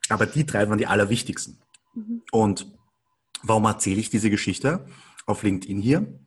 aber 0.09 0.27
die 0.27 0.47
drei 0.47 0.69
waren 0.69 0.79
die 0.79 0.87
allerwichtigsten. 0.87 1.59
Mhm. 1.95 2.23
Und 2.31 2.73
warum 3.43 3.65
erzähle 3.65 4.01
ich 4.01 4.11
diese 4.11 4.31
Geschichte 4.31 4.87
auf 5.27 5.43
LinkedIn 5.43 5.81
hier? 5.81 6.21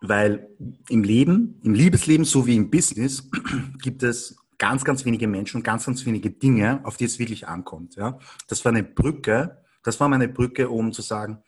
Weil 0.00 0.48
im 0.88 1.04
Leben, 1.04 1.60
im 1.62 1.74
Liebesleben 1.74 2.24
sowie 2.24 2.56
im 2.56 2.70
Business 2.70 3.30
gibt 3.82 4.02
es 4.02 4.36
ganz, 4.58 4.84
ganz 4.84 5.04
wenige 5.04 5.28
Menschen 5.28 5.58
und 5.58 5.62
ganz, 5.62 5.86
ganz 5.86 6.04
wenige 6.06 6.30
Dinge, 6.30 6.80
auf 6.84 6.96
die 6.96 7.04
es 7.04 7.18
wirklich 7.18 7.48
ankommt. 7.48 7.96
Ja? 7.96 8.18
Das 8.48 8.64
war 8.64 8.72
eine 8.72 8.82
Brücke, 8.82 9.62
das 9.82 9.98
war 10.00 10.08
meine 10.08 10.28
Brücke, 10.28 10.68
um 10.68 10.92
zu 10.92 11.02
sagen, 11.02 11.42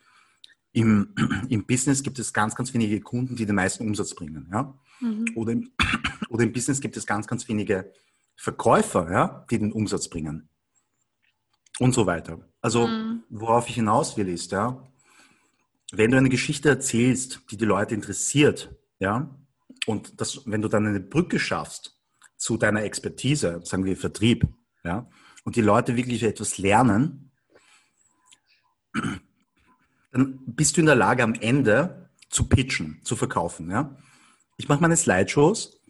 im, 0.71 1.13
im 1.49 1.65
Business 1.65 2.03
gibt 2.03 2.19
es 2.19 2.33
ganz, 2.33 2.55
ganz 2.55 2.73
wenige 2.73 3.01
Kunden, 3.01 3.35
die 3.35 3.45
den 3.45 3.55
meisten 3.55 3.85
Umsatz 3.85 4.15
bringen. 4.15 4.47
Ja? 4.51 4.73
Mhm. 5.01 5.25
Oder, 5.35 5.51
im, 5.53 5.71
oder 6.29 6.43
im 6.43 6.53
Business 6.53 6.79
gibt 6.79 6.95
es 6.97 7.05
ganz, 7.05 7.27
ganz 7.27 7.47
wenige 7.47 7.91
Verkäufer, 8.37 9.09
ja, 9.11 9.45
die 9.49 9.59
den 9.59 9.71
Umsatz 9.71 10.09
bringen 10.09 10.49
und 11.79 11.93
so 11.93 12.05
weiter. 12.05 12.39
Also, 12.61 12.87
mhm. 12.87 13.23
worauf 13.29 13.69
ich 13.69 13.75
hinaus 13.75 14.17
will, 14.17 14.27
ist, 14.27 14.51
ja, 14.51 14.81
wenn 15.91 16.11
du 16.11 16.17
eine 16.17 16.29
Geschichte 16.29 16.69
erzählst, 16.69 17.41
die 17.51 17.57
die 17.57 17.65
Leute 17.65 17.95
interessiert, 17.95 18.73
ja, 18.99 19.35
und 19.85 20.19
das, 20.19 20.41
wenn 20.45 20.61
du 20.61 20.67
dann 20.67 20.87
eine 20.87 20.99
Brücke 20.99 21.39
schaffst 21.39 21.99
zu 22.37 22.57
deiner 22.57 22.83
Expertise, 22.83 23.61
sagen 23.63 23.85
wir 23.85 23.97
Vertrieb, 23.97 24.47
ja, 24.83 25.07
und 25.43 25.55
die 25.55 25.61
Leute 25.61 25.95
wirklich 25.95 26.23
etwas 26.23 26.57
lernen, 26.57 27.31
dann 30.11 30.39
bist 30.45 30.77
du 30.77 30.81
in 30.81 30.87
der 30.87 30.95
Lage, 30.95 31.23
am 31.23 31.33
Ende 31.35 32.09
zu 32.29 32.47
pitchen, 32.47 33.01
zu 33.03 33.15
verkaufen, 33.15 33.69
ja. 33.69 33.95
Ich 34.57 34.69
mache 34.69 34.81
meine 34.81 34.95
Slideshows, 34.95 35.81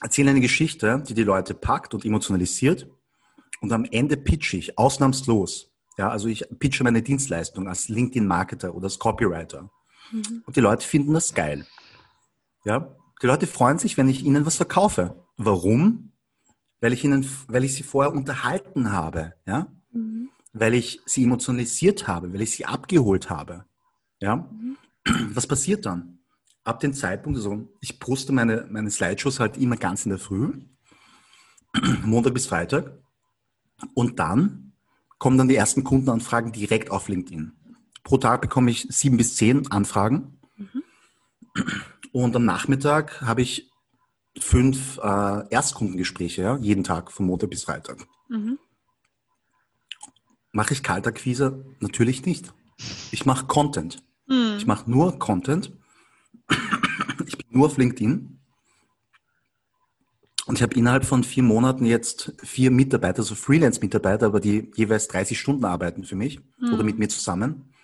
erzähle 0.00 0.30
eine 0.30 0.40
Geschichte, 0.40 1.02
die 1.08 1.14
die 1.14 1.22
Leute 1.22 1.54
packt 1.54 1.94
und 1.94 2.04
emotionalisiert 2.04 2.88
und 3.64 3.72
am 3.72 3.86
Ende 3.86 4.18
pitche 4.18 4.58
ich 4.58 4.78
ausnahmslos. 4.78 5.72
Ja, 5.96 6.10
also 6.10 6.28
ich 6.28 6.44
pitche 6.58 6.84
meine 6.84 7.00
Dienstleistung 7.00 7.66
als 7.66 7.88
LinkedIn-Marketer 7.88 8.74
oder 8.74 8.84
als 8.84 8.98
Copywriter. 8.98 9.70
Mhm. 10.12 10.42
Und 10.44 10.54
die 10.54 10.60
Leute 10.60 10.86
finden 10.86 11.14
das 11.14 11.32
geil. 11.32 11.66
Ja, 12.66 12.94
die 13.22 13.26
Leute 13.26 13.46
freuen 13.46 13.78
sich, 13.78 13.96
wenn 13.96 14.10
ich 14.10 14.22
ihnen 14.22 14.44
was 14.44 14.56
verkaufe. 14.56 15.24
Warum? 15.38 16.12
Weil 16.82 16.92
ich 16.92 17.04
ihnen, 17.04 17.26
weil 17.48 17.64
ich 17.64 17.74
sie 17.74 17.84
vorher 17.84 18.12
unterhalten 18.12 18.92
habe. 18.92 19.32
Ja, 19.46 19.68
mhm. 19.92 20.28
weil 20.52 20.74
ich 20.74 21.00
sie 21.06 21.24
emotionalisiert 21.24 22.06
habe, 22.06 22.34
weil 22.34 22.42
ich 22.42 22.50
sie 22.50 22.66
abgeholt 22.66 23.30
habe. 23.30 23.64
Ja, 24.20 24.36
mhm. 24.36 24.76
was 25.32 25.46
passiert 25.46 25.86
dann? 25.86 26.18
Ab 26.64 26.80
dem 26.80 26.92
Zeitpunkt, 26.92 27.38
also 27.38 27.66
ich 27.80 27.98
poste 27.98 28.32
meine, 28.32 28.66
meine 28.68 28.90
Slideshows 28.90 29.40
halt 29.40 29.56
immer 29.56 29.76
ganz 29.76 30.04
in 30.04 30.10
der 30.10 30.18
Früh, 30.18 30.52
Montag 32.04 32.34
bis 32.34 32.46
Freitag. 32.46 33.03
Und 33.94 34.18
dann 34.18 34.72
kommen 35.18 35.38
dann 35.38 35.48
die 35.48 35.56
ersten 35.56 35.84
Kundenanfragen 35.84 36.52
direkt 36.52 36.90
auf 36.90 37.08
LinkedIn. 37.08 37.52
Pro 38.02 38.18
Tag 38.18 38.42
bekomme 38.42 38.70
ich 38.70 38.86
sieben 38.90 39.16
bis 39.16 39.36
zehn 39.36 39.70
Anfragen. 39.70 40.38
Mhm. 40.56 40.82
Und 42.12 42.36
am 42.36 42.44
Nachmittag 42.44 43.22
habe 43.22 43.42
ich 43.42 43.70
fünf 44.38 44.98
äh, 44.98 45.48
Erstkundengespräche, 45.48 46.42
ja, 46.42 46.56
jeden 46.58 46.84
Tag 46.84 47.10
von 47.10 47.26
Montag 47.26 47.50
bis 47.50 47.64
Freitag. 47.64 48.06
Mhm. 48.28 48.58
Mache 50.52 50.74
ich 50.74 50.82
Kaltakquise? 50.82 51.64
Natürlich 51.80 52.24
nicht. 52.26 52.52
Ich 53.10 53.26
mache 53.26 53.46
Content. 53.46 54.02
Mhm. 54.26 54.54
Ich 54.58 54.66
mache 54.66 54.90
nur 54.90 55.18
Content. 55.18 55.72
Ich 57.26 57.38
bin 57.38 57.46
nur 57.50 57.66
auf 57.66 57.78
LinkedIn. 57.78 58.33
Und 60.46 60.56
ich 60.56 60.62
habe 60.62 60.74
innerhalb 60.74 61.04
von 61.04 61.24
vier 61.24 61.42
Monaten 61.42 61.86
jetzt 61.86 62.32
vier 62.42 62.70
Mitarbeiter, 62.70 63.22
so 63.22 63.34
Freelance-Mitarbeiter, 63.34 64.26
aber 64.26 64.40
die 64.40 64.70
jeweils 64.76 65.08
30 65.08 65.38
Stunden 65.38 65.64
arbeiten 65.64 66.04
für 66.04 66.16
mich 66.16 66.40
mhm. 66.58 66.74
oder 66.74 66.82
mit 66.84 66.98
mir 66.98 67.08
zusammen 67.08 67.74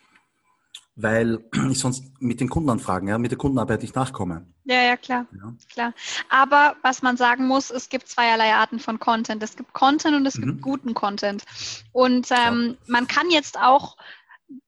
weil 1.02 1.38
ich 1.70 1.78
sonst 1.78 2.04
mit 2.20 2.40
den 2.40 2.48
Kundenanfragen, 2.48 3.08
ja, 3.08 3.18
mit 3.18 3.30
der 3.30 3.38
Kundenarbeit 3.38 3.82
nicht 3.82 3.94
nachkomme. 3.94 4.46
Ja, 4.64 4.82
ja, 4.82 4.96
klar. 4.96 5.26
Ja. 5.32 5.52
klar. 5.72 5.94
Aber 6.28 6.76
was 6.82 7.02
man 7.02 7.16
sagen 7.16 7.46
muss, 7.46 7.70
es 7.70 7.88
gibt 7.88 8.08
zweierlei 8.08 8.54
Arten 8.54 8.78
von 8.78 8.98
Content. 8.98 9.42
Es 9.42 9.56
gibt 9.56 9.72
Content 9.72 10.16
und 10.16 10.26
es 10.26 10.36
mhm. 10.36 10.42
gibt 10.42 10.62
guten 10.62 10.94
Content. 10.94 11.44
Und 11.92 12.30
ähm, 12.30 12.76
ja. 12.76 12.76
man 12.86 13.06
kann 13.06 13.30
jetzt 13.30 13.58
auch 13.58 13.96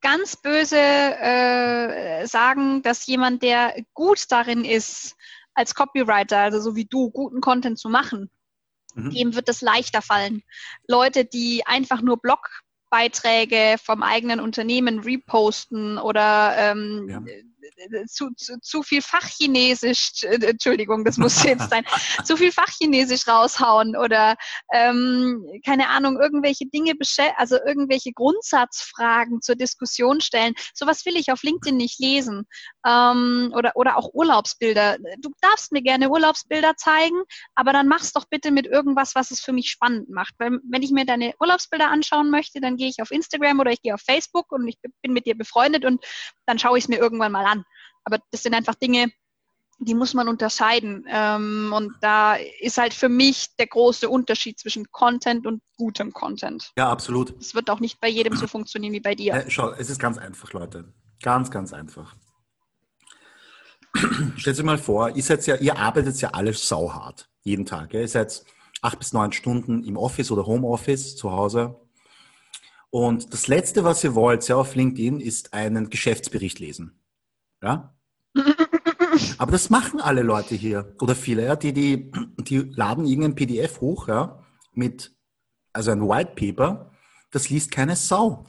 ganz 0.01 0.37
böse 0.37 0.79
äh, 0.79 2.27
sagen, 2.27 2.83
dass 2.83 3.07
jemand, 3.07 3.43
der 3.43 3.75
gut 3.95 4.31
darin 4.31 4.65
ist, 4.65 5.17
als 5.55 5.75
Copywriter, 5.75 6.39
also 6.39 6.61
so 6.61 6.77
wie 6.77 6.85
du, 6.85 7.11
guten 7.11 7.41
Content 7.41 7.79
zu 7.79 7.89
machen, 7.89 8.31
mhm. 8.95 9.11
dem 9.11 9.35
wird 9.35 9.49
es 9.49 9.61
leichter 9.61 10.03
fallen. 10.03 10.43
Leute, 10.87 11.25
die 11.25 11.63
einfach 11.67 12.03
nur 12.03 12.19
Blog 12.19 12.49
Beiträge 12.91 13.77
vom 13.83 14.03
eigenen 14.03 14.39
Unternehmen 14.39 15.01
reposten 15.01 15.97
oder 15.97 16.55
ähm, 16.59 17.07
ja 17.09 17.23
zu, 18.07 18.31
zu, 18.37 18.61
zu 18.61 18.83
viel 18.83 19.03
Fachchinesisch, 19.03 20.23
äh, 20.23 20.45
Entschuldigung, 20.47 21.05
das 21.05 21.19
muss 21.19 21.43
jetzt 21.43 21.71
sein, 21.71 21.85
zu 22.25 22.37
viel 22.37 22.53
Fachchinesisch 22.53 23.27
raushauen 23.29 23.97
oder 23.97 24.37
ähm, 24.73 25.47
keine 25.65 25.89
Ahnung, 25.89 26.21
irgendwelche 26.21 26.67
Dinge, 26.67 26.95
also 27.37 27.57
irgendwelche 27.65 28.13
Grundsatzfragen 28.13 29.43
zur 29.43 29.57
Diskussion 29.57 30.21
stellen. 30.21 30.55
Sowas 30.75 31.05
will 31.07 31.17
ich 31.17 31.33
auf 31.33 31.43
LinkedIn 31.43 31.77
nicht 31.77 31.99
lesen. 32.01 32.47
Ähm, 32.87 33.53
oder, 33.55 33.73
oder 33.75 33.97
auch 33.97 34.11
Urlaubsbilder. 34.13 34.97
Du 35.19 35.31
darfst 35.41 35.73
mir 35.73 35.83
gerne 35.83 36.11
Urlaubsbilder 36.11 36.77
zeigen, 36.77 37.23
aber 37.55 37.73
dann 37.73 37.89
mach's 37.89 38.13
doch 38.13 38.27
bitte 38.29 38.51
mit 38.51 38.67
irgendwas, 38.67 39.15
was 39.15 39.31
es 39.31 39.41
für 39.41 39.53
mich 39.53 39.71
spannend 39.71 40.11
macht. 40.11 40.35
Weil 40.39 40.59
wenn 40.69 40.83
ich 40.83 40.91
mir 40.91 41.05
deine 41.05 41.35
Urlaubsbilder 41.41 41.91
anschauen 41.91 42.31
möchte, 42.31 42.61
dann 42.61 42.77
gehe 42.77 42.89
ich 42.89 43.03
auf 43.03 43.11
Instagram 43.11 43.61
oder 43.61 43.71
ich 43.71 43.83
gehe 43.83 43.95
auf 43.95 44.01
Facebook 44.01 44.51
und 44.53 44.67
ich 44.67 44.79
bin 45.03 45.13
mit 45.13 45.27
dir 45.27 45.37
befreundet 45.37 45.85
und 45.85 46.05
dann 46.47 46.59
schaue 46.59 46.79
ich 46.79 46.85
es 46.85 46.89
mir 46.89 46.99
irgendwann 46.99 47.33
mal 47.33 47.47
an. 47.47 47.52
Aber 48.05 48.19
das 48.31 48.43
sind 48.43 48.55
einfach 48.55 48.75
Dinge, 48.75 49.11
die 49.79 49.95
muss 49.95 50.15
man 50.15 50.29
unterscheiden. 50.29 51.05
Ähm, 51.09 51.73
und 51.75 51.93
da 52.01 52.37
ist 52.61 52.79
halt 52.79 52.95
für 52.95 53.09
mich 53.09 53.49
der 53.59 53.67
große 53.67 54.09
Unterschied 54.09 54.59
zwischen 54.59 54.91
Content 54.91 55.47
und 55.47 55.63
gutem 55.77 56.13
Content. 56.13 56.73
Ja, 56.77 56.91
absolut. 56.91 57.35
Es 57.41 57.55
wird 57.55 57.71
auch 57.71 57.81
nicht 57.81 58.01
bei 58.01 58.09
jedem 58.09 58.37
so 58.37 58.47
funktionieren 58.47 58.93
wie 58.93 59.01
bei 59.01 59.15
dir. 59.15 59.35
Äh, 59.35 59.51
schau, 59.51 59.73
es 59.73 59.91
ist 59.91 59.99
ganz 59.99 60.19
einfach, 60.19 60.53
Leute. 60.53 60.93
Ganz, 61.23 61.51
ganz 61.51 61.73
einfach. 61.73 62.15
Stellt 64.37 64.59
euch 64.59 64.65
mal 64.65 64.79
vor, 64.79 65.11
ihr, 65.11 65.23
seid 65.23 65.47
ja, 65.47 65.57
ihr 65.57 65.77
arbeitet 65.77 66.21
ja 66.21 66.31
alle 66.31 66.55
sauhart, 66.55 67.29
jeden 67.43 67.67
Tag. 67.67 67.93
Ja? 67.93 68.01
Ihr 68.01 68.09
seid 68.09 68.45
acht 68.81 68.99
bis 68.99 69.13
neun 69.13 69.33
Stunden 69.33 69.85
im 69.85 69.97
Office 69.97 70.31
oder 70.31 70.47
Homeoffice 70.47 71.17
zu 71.17 71.31
Hause. 71.31 71.79
Und 72.91 73.33
das 73.33 73.49
Letzte, 73.49 73.85
was 73.85 74.05
ihr 74.05 74.15
wollt, 74.15 74.47
ja, 74.49 74.57
auf 74.57 74.75
LinkedIn, 74.75 75.21
ist 75.21 75.55
einen 75.55 75.89
Geschäftsbericht 75.89 76.59
lesen. 76.59 77.02
Ja? 77.63 77.95
Aber 79.39 79.53
das 79.53 79.71
machen 79.71 80.01
alle 80.01 80.23
Leute 80.23 80.55
hier 80.55 80.95
oder 81.01 81.15
viele, 81.15 81.45
ja, 81.45 81.57
die, 81.57 81.73
die, 81.73 82.11
die 82.39 82.59
laden 82.59 83.07
irgendein 83.07 83.35
PDF 83.35 83.81
hoch, 83.81 84.09
ja, 84.09 84.43
mit, 84.73 85.15
also 85.73 85.91
ein 85.91 86.09
White 86.09 86.33
Paper, 86.35 86.91
das 87.31 87.51
liest 87.51 87.71
keine 87.71 87.97
Sau. 87.97 88.47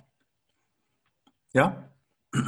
Ja? 1.53 1.89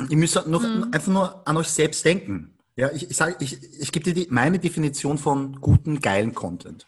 Ihr 0.10 0.18
müsst 0.18 0.48
noch, 0.48 0.64
mhm. 0.64 0.90
einfach 0.92 1.12
nur 1.12 1.48
an 1.48 1.58
euch 1.58 1.70
selbst 1.70 2.04
denken. 2.06 2.58
Ja, 2.76 2.92
ich, 2.92 3.10
ich 3.10 3.16
sage, 3.16 3.38
ich, 3.40 3.62
ich 3.80 3.92
gebe 3.92 4.04
dir 4.04 4.14
die, 4.14 4.28
meine 4.30 4.60
Definition 4.60 5.18
von 5.18 5.62
guten, 5.62 6.02
geilen 6.02 6.34
Content. 6.34 6.88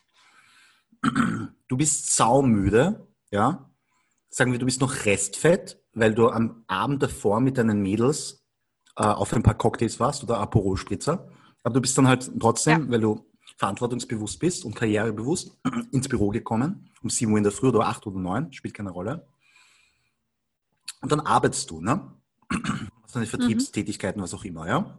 Du 1.67 1.77
bist 1.77 2.15
saumüde, 2.15 3.07
ja. 3.31 3.69
Sagen 4.29 4.51
wir, 4.51 4.59
du 4.59 4.65
bist 4.65 4.81
noch 4.81 5.05
restfett, 5.05 5.81
weil 5.93 6.13
du 6.13 6.29
am 6.29 6.63
Abend 6.67 7.03
davor 7.03 7.39
mit 7.39 7.57
deinen 7.57 7.81
Mädels 7.81 8.46
äh, 8.97 9.03
auf 9.03 9.31
ein 9.33 9.43
paar 9.43 9.55
Cocktails 9.55 9.99
warst 9.99 10.23
oder 10.23 10.39
Aperol-Spritzer. 10.39 11.29
Aber 11.63 11.73
du 11.73 11.81
bist 11.81 11.97
dann 11.97 12.07
halt 12.07 12.29
trotzdem, 12.39 12.85
ja. 12.85 12.91
weil 12.91 13.01
du 13.01 13.25
verantwortungsbewusst 13.57 14.39
bist 14.39 14.65
und 14.65 14.75
karrierebewusst, 14.75 15.55
ins 15.91 16.07
Büro 16.07 16.29
gekommen, 16.29 16.89
um 17.01 17.09
7 17.09 17.31
Uhr 17.31 17.37
in 17.37 17.43
der 17.43 17.51
Früh 17.51 17.69
oder 17.69 17.87
8 17.87 18.07
oder 18.07 18.19
9, 18.19 18.53
spielt 18.53 18.73
keine 18.73 18.91
Rolle. 18.91 19.27
Und 21.01 21.11
dann 21.11 21.19
arbeitest 21.19 21.69
du, 21.69 21.81
ne? 21.81 22.11
Hast 23.03 23.15
deine 23.15 23.25
Vertriebstätigkeiten, 23.25 24.19
mhm. 24.19 24.23
was 24.23 24.33
auch 24.33 24.43
immer, 24.43 24.67
ja? 24.67 24.97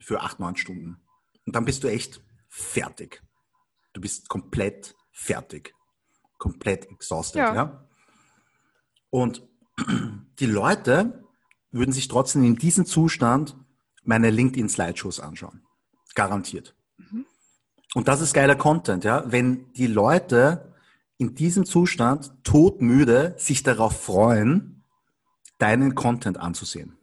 Für 0.00 0.20
8, 0.20 0.40
9 0.40 0.56
Stunden. 0.56 1.00
Und 1.46 1.56
dann 1.56 1.64
bist 1.64 1.84
du 1.84 1.88
echt 1.88 2.20
fertig. 2.48 3.22
Du 3.92 4.00
bist 4.00 4.28
komplett 4.28 4.94
fertig. 5.12 5.74
Komplett 6.38 6.90
exhausted, 6.90 7.38
ja? 7.38 7.54
ja? 7.54 7.88
Und 9.10 9.46
die 10.38 10.46
Leute 10.46 11.21
würden 11.72 11.92
sich 11.92 12.08
trotzdem 12.08 12.44
in 12.44 12.56
diesem 12.56 12.86
Zustand 12.86 13.56
meine 14.04 14.30
LinkedIn-Slideshows 14.30 15.20
anschauen. 15.20 15.62
Garantiert. 16.14 16.76
Mhm. 16.98 17.26
Und 17.94 18.08
das 18.08 18.20
ist 18.20 18.34
geiler 18.34 18.56
Content, 18.56 19.04
ja. 19.04 19.24
Wenn 19.26 19.72
die 19.72 19.86
Leute 19.86 20.72
in 21.18 21.34
diesem 21.34 21.64
Zustand 21.64 22.32
todmüde 22.44 23.34
sich 23.38 23.62
darauf 23.62 24.00
freuen, 24.00 24.84
deinen 25.58 25.94
Content 25.94 26.38
anzusehen. 26.38 26.98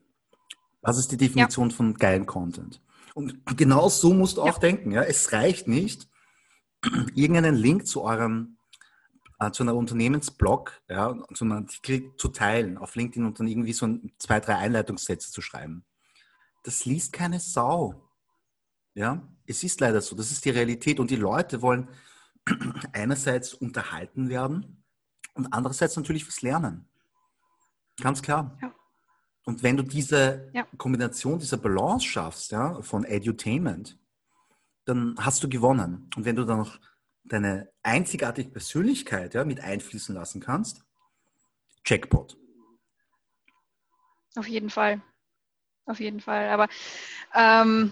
Das 0.81 0.97
ist 0.97 1.11
die 1.11 1.17
Definition 1.17 1.69
ja. 1.69 1.75
von 1.75 1.93
geilen 1.95 2.25
Content. 2.25 2.81
Und 3.13 3.57
genau 3.57 3.89
so 3.89 4.13
musst 4.13 4.38
du 4.38 4.41
auch 4.41 4.55
ja. 4.55 4.59
denken, 4.59 4.91
ja. 4.91 5.01
Es 5.01 5.31
reicht 5.31 5.67
nicht, 5.67 6.07
irgendeinen 7.15 7.55
Link 7.55 7.88
zu 7.88 8.01
eurem 8.03 8.57
äh, 9.39 9.51
zu 9.51 9.63
einer 9.63 9.75
Unternehmensblog, 9.75 10.81
ja, 10.89 11.15
zu 11.34 11.46
einem 11.46 11.53
Artikel 11.53 12.15
zu 12.17 12.29
teilen 12.29 12.77
auf 12.77 12.96
LinkedIn 12.96 13.25
und 13.25 13.39
dann 13.39 13.48
irgendwie 13.48 13.74
so 13.74 13.88
ein, 13.88 14.12
zwei, 14.17 14.39
drei 14.39 14.55
Einleitungssätze 14.55 15.31
zu 15.31 15.41
schreiben. 15.41 15.86
Das 16.63 16.86
liest 16.86 17.13
keine 17.13 17.39
Sau. 17.39 18.10
Ja, 18.93 19.27
es 19.46 19.63
ist 19.63 19.79
leider 19.79 20.01
so. 20.01 20.15
Das 20.15 20.31
ist 20.31 20.43
die 20.43 20.50
Realität. 20.50 21.00
Und 21.00 21.10
die 21.10 21.15
Leute 21.15 21.62
wollen 21.62 21.88
einerseits 22.91 23.53
unterhalten 23.53 24.29
werden 24.29 24.84
und 25.34 25.53
andererseits 25.53 25.96
natürlich 25.96 26.27
was 26.27 26.41
lernen. 26.41 26.89
Ganz 28.01 28.22
klar. 28.22 28.58
Ja. 28.62 28.74
Und 29.46 29.63
wenn 29.63 29.77
du 29.77 29.84
diese 29.84 30.51
ja. 30.53 30.67
Kombination, 30.77 31.39
diese 31.39 31.58
Balance 31.58 32.05
schaffst, 32.05 32.51
ja, 32.51 32.81
von 32.81 33.05
Edutainment, 33.05 33.98
dann 34.86 35.15
hast 35.17 35.43
du 35.43 35.50
gewonnen. 35.50 36.10
Und 36.15 36.25
wenn 36.25 36.36
du 36.36 36.46
dann 36.46 36.60
noch 36.60 36.79
deine 37.23 37.69
einzigartige 37.83 38.49
Persönlichkeit 38.49 39.33
ja, 39.33 39.43
mit 39.43 39.59
einfließen 39.61 40.15
lassen 40.15 40.41
kannst, 40.41 40.83
Jackpot. 41.85 42.38
Auf 44.35 44.47
jeden 44.47 44.69
Fall. 44.69 45.01
Auf 45.85 45.99
jeden 45.99 46.19
Fall. 46.19 46.49
Aber 46.49 46.67
ähm, 47.33 47.91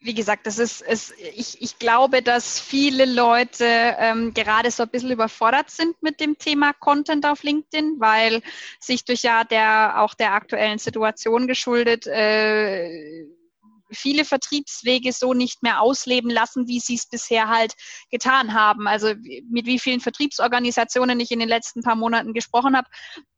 wie 0.00 0.14
gesagt, 0.14 0.46
das 0.46 0.58
ist, 0.58 0.80
ist 0.80 1.14
ich, 1.18 1.60
ich 1.60 1.78
glaube, 1.78 2.22
dass 2.22 2.58
viele 2.58 3.04
Leute 3.04 3.64
ähm, 3.66 4.32
gerade 4.32 4.70
so 4.70 4.84
ein 4.84 4.88
bisschen 4.88 5.10
überfordert 5.10 5.70
sind 5.70 6.02
mit 6.02 6.20
dem 6.20 6.38
Thema 6.38 6.72
Content 6.72 7.26
auf 7.26 7.42
LinkedIn, 7.42 7.96
weil 7.98 8.42
sich 8.80 9.04
durch 9.04 9.22
ja 9.22 9.44
der 9.44 10.00
auch 10.00 10.14
der 10.14 10.32
aktuellen 10.32 10.78
Situation 10.78 11.46
geschuldet 11.46 12.06
äh, 12.06 13.26
viele 13.92 14.24
Vertriebswege 14.24 15.12
so 15.12 15.34
nicht 15.34 15.62
mehr 15.62 15.80
ausleben 15.80 16.30
lassen, 16.30 16.68
wie 16.68 16.80
sie 16.80 16.94
es 16.94 17.06
bisher 17.06 17.48
halt 17.48 17.74
getan 18.10 18.54
haben. 18.54 18.86
Also 18.86 19.14
mit 19.48 19.66
wie 19.66 19.78
vielen 19.78 20.00
Vertriebsorganisationen 20.00 21.18
ich 21.20 21.30
in 21.30 21.40
den 21.40 21.48
letzten 21.48 21.82
paar 21.82 21.96
Monaten 21.96 22.32
gesprochen 22.32 22.76
habe, 22.76 22.88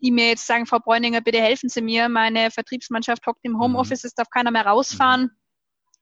die 0.01 0.11
mir 0.11 0.29
jetzt 0.29 0.47
sagen, 0.47 0.67
Frau 0.67 0.79
Bräuninger, 0.79 1.21
bitte 1.21 1.41
helfen 1.41 1.69
Sie 1.69 1.83
mir, 1.83 2.09
meine 2.09 2.51
Vertriebsmannschaft 2.51 3.27
hockt 3.27 3.41
im 3.43 3.59
Homeoffice, 3.59 4.05
es 4.05 4.15
darf 4.15 4.31
keiner 4.31 4.51
mehr 4.51 4.67
rausfahren. 4.67 5.31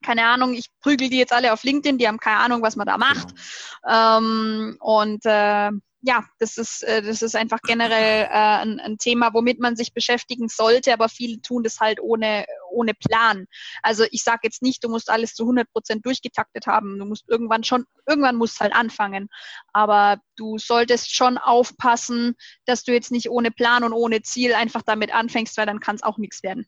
Keine 0.03 0.25
Ahnung, 0.25 0.55
ich 0.55 0.69
prügel 0.81 1.11
die 1.11 1.19
jetzt 1.19 1.33
alle 1.33 1.53
auf 1.53 1.63
LinkedIn, 1.63 1.99
die 1.99 2.09
haben 2.09 2.19
keine 2.19 2.39
Ahnung, 2.39 2.63
was 2.63 2.77
man 2.77 2.87
da 2.87 2.97
macht. 2.97 3.35
Genau. 3.83 4.19
Ähm, 4.19 4.77
und 4.81 5.25
äh, 5.27 5.71
ja, 6.03 6.25
das 6.39 6.57
ist, 6.57 6.83
äh, 6.83 7.03
das 7.03 7.21
ist 7.21 7.37
einfach 7.37 7.61
generell 7.63 8.25
äh, 8.25 8.29
ein, 8.29 8.81
ein, 8.81 8.97
Thema, 8.97 9.35
womit 9.35 9.61
man 9.61 9.77
sich 9.77 9.93
beschäftigen 9.93 10.49
sollte, 10.49 10.95
aber 10.95 11.11
viele 11.11 11.43
tun 11.43 11.63
das 11.63 11.79
halt 11.79 12.01
ohne, 12.01 12.47
ohne 12.71 12.95
Plan. 12.95 13.47
Also 13.83 14.05
ich 14.11 14.23
sage 14.23 14.41
jetzt 14.45 14.63
nicht, 14.63 14.83
du 14.83 14.89
musst 14.89 15.11
alles 15.11 15.35
zu 15.35 15.45
100 15.45 15.71
Prozent 15.71 16.07
durchgetaktet 16.07 16.67
haben. 16.67 16.99
Du 16.99 17.05
musst 17.05 17.29
irgendwann 17.29 17.65
schon, 17.65 17.85
irgendwann 18.09 18.37
musst 18.37 18.61
halt 18.61 18.75
anfangen. 18.75 19.29
Aber 19.75 20.21
du 20.37 20.57
solltest 20.57 21.15
schon 21.15 21.37
aufpassen, 21.37 22.35
dass 22.65 22.83
du 22.85 22.93
jetzt 22.93 23.11
nicht 23.11 23.29
ohne 23.29 23.51
Plan 23.51 23.85
und 23.85 23.93
ohne 23.93 24.23
Ziel 24.23 24.55
einfach 24.55 24.83
damit 24.83 25.13
anfängst, 25.13 25.57
weil 25.59 25.67
dann 25.67 25.81
kann 25.81 25.97
es 25.97 26.03
auch 26.03 26.17
nichts 26.17 26.43
werden. 26.43 26.67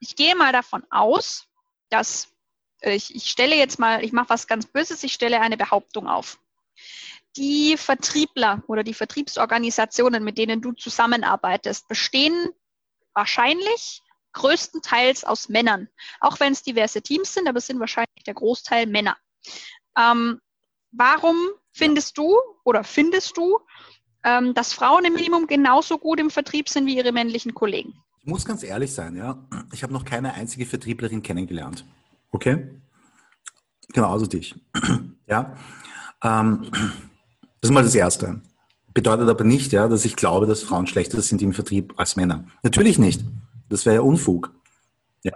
Ich 0.00 0.16
gehe 0.16 0.34
mal 0.34 0.52
davon 0.52 0.84
aus, 0.90 1.46
dass 1.90 2.28
ich, 2.80 3.14
ich 3.14 3.30
stelle 3.30 3.56
jetzt 3.56 3.78
mal, 3.78 4.04
ich 4.04 4.12
mache 4.12 4.30
was 4.30 4.46
ganz 4.46 4.66
Böses, 4.66 5.02
ich 5.04 5.12
stelle 5.12 5.40
eine 5.40 5.56
Behauptung 5.56 6.08
auf. 6.08 6.38
Die 7.36 7.76
Vertriebler 7.76 8.62
oder 8.66 8.82
die 8.82 8.94
Vertriebsorganisationen, 8.94 10.24
mit 10.24 10.38
denen 10.38 10.60
du 10.60 10.72
zusammenarbeitest, 10.72 11.86
bestehen 11.88 12.50
wahrscheinlich 13.14 14.02
größtenteils 14.32 15.24
aus 15.24 15.48
Männern. 15.48 15.88
Auch 16.20 16.40
wenn 16.40 16.52
es 16.52 16.62
diverse 16.62 17.02
Teams 17.02 17.34
sind, 17.34 17.48
aber 17.48 17.58
es 17.58 17.66
sind 17.66 17.80
wahrscheinlich 17.80 18.24
der 18.26 18.34
Großteil 18.34 18.86
Männer. 18.86 19.16
Ähm, 19.96 20.40
warum 20.92 21.36
findest 21.72 22.18
du 22.18 22.36
oder 22.64 22.84
findest 22.84 23.36
du, 23.36 23.60
ähm, 24.24 24.54
dass 24.54 24.72
Frauen 24.72 25.04
im 25.04 25.14
Minimum 25.14 25.46
genauso 25.46 25.98
gut 25.98 26.20
im 26.20 26.30
Vertrieb 26.30 26.68
sind 26.68 26.86
wie 26.86 26.96
ihre 26.96 27.12
männlichen 27.12 27.54
Kollegen? 27.54 27.94
Ich 28.20 28.26
muss 28.26 28.44
ganz 28.44 28.62
ehrlich 28.62 28.92
sein, 28.92 29.16
ja. 29.16 29.38
Ich 29.72 29.82
habe 29.82 29.92
noch 29.92 30.04
keine 30.04 30.34
einzige 30.34 30.66
Vertrieblerin 30.66 31.22
kennengelernt. 31.22 31.84
Okay? 32.30 32.68
Genauso 33.92 34.26
dich. 34.26 34.54
ja. 35.26 35.56
Ähm, 36.22 36.70
das 37.60 37.70
ist 37.70 37.74
mal 37.74 37.82
das 37.82 37.94
Erste. 37.94 38.40
Bedeutet 38.94 39.28
aber 39.28 39.44
nicht, 39.44 39.72
ja, 39.72 39.88
dass 39.88 40.04
ich 40.04 40.16
glaube, 40.16 40.46
dass 40.46 40.62
Frauen 40.62 40.86
schlechter 40.86 41.20
sind 41.20 41.42
im 41.42 41.52
Vertrieb 41.52 41.94
als 41.96 42.16
Männer. 42.16 42.46
Natürlich 42.62 42.98
nicht. 42.98 43.22
Das 43.68 43.86
wäre 43.86 43.96
ja 43.96 44.00
Unfug. 44.00 44.52
Ja. 45.22 45.32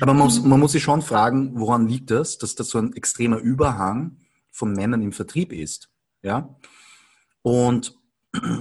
Aber 0.00 0.14
man 0.14 0.24
muss, 0.24 0.42
man 0.42 0.60
muss 0.60 0.72
sich 0.72 0.82
schon 0.82 1.02
fragen, 1.02 1.58
woran 1.58 1.88
liegt 1.88 2.10
das, 2.10 2.38
dass 2.38 2.54
das 2.54 2.68
so 2.68 2.78
ein 2.78 2.94
extremer 2.94 3.38
Überhang 3.38 4.18
von 4.52 4.72
Männern 4.72 5.02
im 5.02 5.12
Vertrieb 5.12 5.52
ist. 5.52 5.90
Ja. 6.22 6.56
Und 7.42 7.98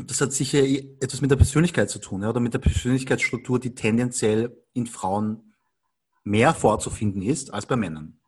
das 0.07 0.21
hat 0.21 0.33
sicher 0.33 0.59
etwas 0.63 1.21
mit 1.21 1.31
der 1.31 1.37
Persönlichkeit 1.37 1.89
zu 1.89 1.99
tun, 1.99 2.21
ja, 2.21 2.29
oder 2.29 2.39
mit 2.39 2.53
der 2.53 2.59
Persönlichkeitsstruktur, 2.59 3.59
die 3.59 3.75
tendenziell 3.75 4.57
in 4.73 4.87
Frauen 4.87 5.53
mehr 6.23 6.53
vorzufinden 6.53 7.21
ist 7.21 7.53
als 7.53 7.65
bei 7.65 7.75
Männern. 7.75 8.19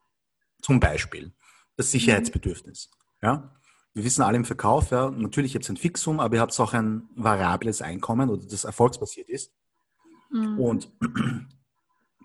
Zum 0.61 0.79
Beispiel 0.79 1.33
das 1.75 1.91
Sicherheitsbedürfnis. 1.91 2.89
Ja. 3.21 3.56
Wir 3.93 4.03
wissen 4.03 4.21
alle 4.21 4.37
im 4.37 4.45
Verkauf, 4.45 4.91
ja, 4.91 5.09
natürlich 5.09 5.55
habt 5.55 5.67
ihr 5.67 5.73
ein 5.73 5.77
Fixum, 5.77 6.19
aber 6.19 6.35
ihr 6.35 6.41
habt 6.41 6.59
auch 6.59 6.73
ein 6.73 7.09
variables 7.15 7.81
Einkommen 7.81 8.29
oder 8.29 8.45
das 8.45 8.63
erfolgsbasiert 8.63 9.27
ist. 9.27 9.51
Mhm. 10.29 10.59
Und 10.59 10.91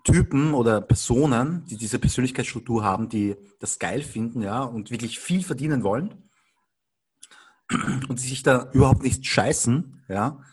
Typen 0.03 0.53
oder 0.53 0.81
Personen, 0.81 1.65
die 1.65 1.77
diese 1.77 1.97
Persönlichkeitsstruktur 1.97 2.83
haben, 2.83 3.09
die 3.09 3.35
das 3.59 3.79
geil 3.79 4.01
finden, 4.03 4.41
ja, 4.41 4.61
und 4.61 4.91
wirklich 4.91 5.19
viel 5.19 5.43
verdienen 5.43 5.83
wollen 5.83 6.29
und 8.07 8.21
die 8.21 8.27
sich 8.27 8.43
da 8.43 8.69
überhaupt 8.73 9.01
nicht 9.01 9.25
scheißen, 9.25 10.03
ja, 10.09 10.43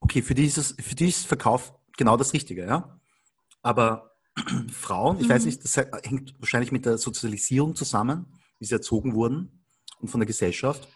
okay, 0.00 0.22
für 0.22 0.34
die 0.34 0.46
ist, 0.46 0.58
es, 0.58 0.74
für 0.80 0.94
die 0.94 1.08
ist 1.08 1.26
Verkauf 1.26 1.74
genau 1.96 2.16
das 2.16 2.32
Richtige, 2.32 2.66
ja. 2.66 2.98
Aber 3.62 4.16
Frauen, 4.72 5.20
ich 5.20 5.28
mhm. 5.28 5.32
weiß 5.32 5.44
nicht, 5.44 5.62
das 5.62 5.76
hängt 5.76 6.34
wahrscheinlich 6.40 6.72
mit 6.72 6.86
der 6.86 6.98
Sozialisierung 6.98 7.76
zusammen, 7.76 8.26
wie 8.58 8.64
sie 8.64 8.74
erzogen 8.74 9.14
wurden 9.14 9.65
und 10.00 10.08
von 10.08 10.20
der 10.20 10.26
Gesellschaft. 10.26 10.88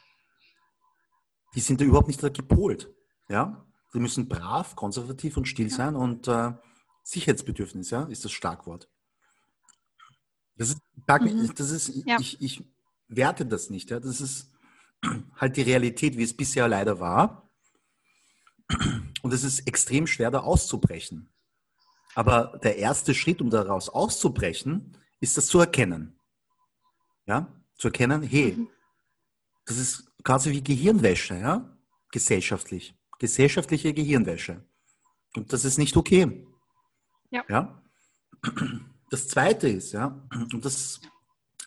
Die 1.55 1.61
sind 1.61 1.81
da 1.81 1.85
überhaupt 1.85 2.09
nicht 2.09 2.21
gepolt, 2.21 2.93
ja. 3.29 3.67
Die 3.93 3.99
müssen 3.99 4.29
brav, 4.29 4.77
konservativ 4.77 5.37
und 5.37 5.47
still 5.47 5.69
sein 5.69 5.97
und 5.97 6.29
äh, 6.29 6.53
Sicherheitsbedürfnis, 7.03 7.91
ja, 7.91 8.05
ist 8.05 8.25
das 8.25 8.31
Schlagwort. 8.31 8.89
Das 10.57 10.69
ist, 10.69 10.81
mhm. 11.09 11.55
das 11.55 11.71
ist 11.71 11.89
ja. 12.07 12.19
ich, 12.21 12.41
ich 12.41 12.65
werte 13.09 13.47
das 13.47 13.71
nicht, 13.71 13.91
ja. 13.91 13.99
Das 13.99 14.21
ist 14.21 14.53
halt 15.37 15.57
die 15.57 15.63
Realität, 15.63 16.17
wie 16.17 16.23
es 16.23 16.37
bisher 16.37 16.69
leider 16.69 17.01
war. 17.01 17.51
Und 19.23 19.33
es 19.33 19.43
ist 19.43 19.67
extrem 19.67 20.07
schwer, 20.07 20.31
da 20.31 20.41
auszubrechen. 20.41 21.33
Aber 22.15 22.59
der 22.63 22.77
erste 22.77 23.15
Schritt, 23.15 23.41
um 23.41 23.51
daraus 23.51 23.89
auszubrechen, 23.89 24.97
ist 25.21 25.37
das 25.37 25.47
zu 25.47 25.59
erkennen. 25.59 26.19
Ja, 27.27 27.53
zu 27.77 27.89
erkennen, 27.89 28.23
hey, 28.23 28.53
mhm. 28.53 28.69
Das 29.67 29.79
ist 29.79 30.13
quasi 30.25 30.51
wie 30.51 30.63
Gehirnwäsche, 30.63 31.37
ja, 31.37 31.77
gesellschaftlich 32.11 32.95
gesellschaftliche 33.21 33.95
Gehirnwäsche. 33.95 34.65
Und 35.37 35.53
das 35.53 35.65
ist 35.65 35.79
nicht 35.79 35.97
okay. 35.97 36.45
Ja. 37.31 37.45
ja? 37.49 37.83
Das 39.11 39.29
Zweite 39.29 39.69
ist, 39.69 39.93
ja, 39.93 40.27
und 40.53 40.65
das, 40.65 41.01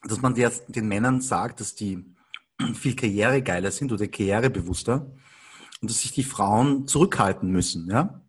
dass 0.04 0.22
man 0.22 0.34
der, 0.34 0.52
den 0.68 0.88
Männern 0.88 1.22
sagt, 1.22 1.62
dass 1.62 1.76
die 1.76 2.04
viel 2.74 2.96
karrieregeiler 2.96 3.72
sind 3.72 3.92
oder 3.92 4.08
karrierebewusster 4.08 5.14
und 5.82 5.90
dass 5.90 6.02
sich 6.02 6.12
die 6.12 6.24
Frauen 6.24 6.88
zurückhalten 6.88 7.50
müssen. 7.52 7.90
Ja? 7.90 8.22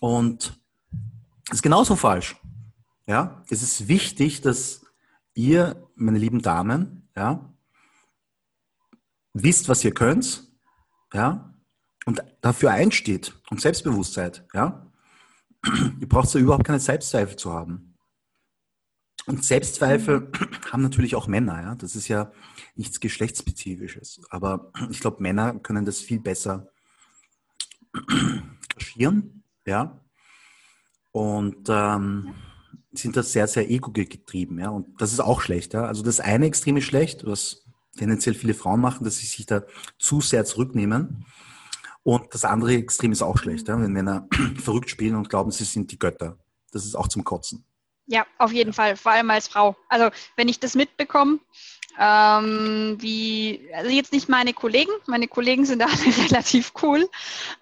Und 0.00 0.60
das 1.46 1.56
ist 1.56 1.62
genauso 1.62 1.96
falsch. 1.96 2.36
Ja? 3.06 3.42
Es 3.48 3.62
ist 3.62 3.88
wichtig, 3.88 4.40
dass 4.40 4.84
ihr, 5.34 5.88
meine 5.94 6.18
lieben 6.18 6.42
Damen, 6.42 7.08
ja, 7.16 7.53
wisst, 9.34 9.68
was 9.68 9.84
ihr 9.84 9.92
könnt 9.92 10.48
ja, 11.14 11.54
und 12.06 12.22
dafür 12.40 12.72
einsteht 12.72 13.34
und 13.50 13.60
selbstbewusst 13.60 14.14
seid, 14.14 14.46
ja, 14.52 14.90
ihr 16.00 16.08
braucht 16.08 16.32
ja 16.34 16.40
überhaupt 16.40 16.64
keine 16.64 16.80
Selbstzweifel 16.80 17.36
zu 17.36 17.52
haben. 17.52 17.96
Und 19.26 19.44
Selbstzweifel 19.44 20.30
haben 20.72 20.82
natürlich 20.82 21.14
auch 21.14 21.28
Männer, 21.28 21.62
ja. 21.62 21.74
Das 21.76 21.96
ist 21.96 22.08
ja 22.08 22.32
nichts 22.74 23.00
Geschlechtsspezifisches. 23.00 24.20
Aber 24.30 24.72
ich 24.90 25.00
glaube, 25.00 25.22
Männer 25.22 25.54
können 25.60 25.84
das 25.84 26.00
viel 26.00 26.20
besser 26.20 26.68
kaschieren, 28.68 29.44
ja. 29.66 30.00
Und 31.12 31.68
ähm, 31.68 32.34
sind 32.92 33.16
da 33.16 33.22
sehr, 33.22 33.46
sehr 33.46 33.70
ego-getrieben, 33.70 34.58
ja. 34.58 34.68
Und 34.70 35.00
das 35.00 35.12
ist 35.12 35.20
auch 35.20 35.40
schlecht, 35.40 35.74
ja. 35.74 35.86
Also 35.86 36.02
das 36.02 36.20
eine 36.20 36.46
Extrem 36.46 36.76
ist 36.76 36.84
schlecht, 36.84 37.24
was 37.24 37.63
tendenziell 37.94 38.34
viele 38.34 38.54
Frauen 38.54 38.80
machen, 38.80 39.04
dass 39.04 39.18
sie 39.18 39.26
sich 39.26 39.46
da 39.46 39.62
zu 39.98 40.20
sehr 40.20 40.44
zurücknehmen. 40.44 41.26
Und 42.02 42.34
das 42.34 42.44
andere 42.44 42.74
Extrem 42.74 43.12
ist 43.12 43.22
auch 43.22 43.38
schlecht, 43.38 43.68
ja? 43.68 43.80
wenn 43.80 43.92
Männer 43.92 44.28
verrückt 44.62 44.90
spielen 44.90 45.16
und 45.16 45.30
glauben, 45.30 45.50
sie 45.50 45.64
sind 45.64 45.90
die 45.90 45.98
Götter. 45.98 46.38
Das 46.72 46.84
ist 46.84 46.94
auch 46.94 47.08
zum 47.08 47.24
Kotzen. 47.24 47.64
Ja, 48.06 48.26
auf 48.38 48.52
jeden 48.52 48.74
Fall, 48.74 48.96
vor 48.96 49.12
allem 49.12 49.30
als 49.30 49.48
Frau. 49.48 49.76
Also 49.88 50.10
wenn 50.36 50.48
ich 50.48 50.60
das 50.60 50.74
mitbekomme, 50.74 51.38
ähm, 51.98 52.96
wie, 53.00 53.68
also 53.74 53.90
jetzt 53.90 54.12
nicht 54.12 54.28
meine 54.28 54.52
Kollegen, 54.52 54.90
meine 55.06 55.28
Kollegen 55.28 55.64
sind 55.64 55.82
alle 55.82 56.24
relativ 56.24 56.72
cool, 56.82 57.08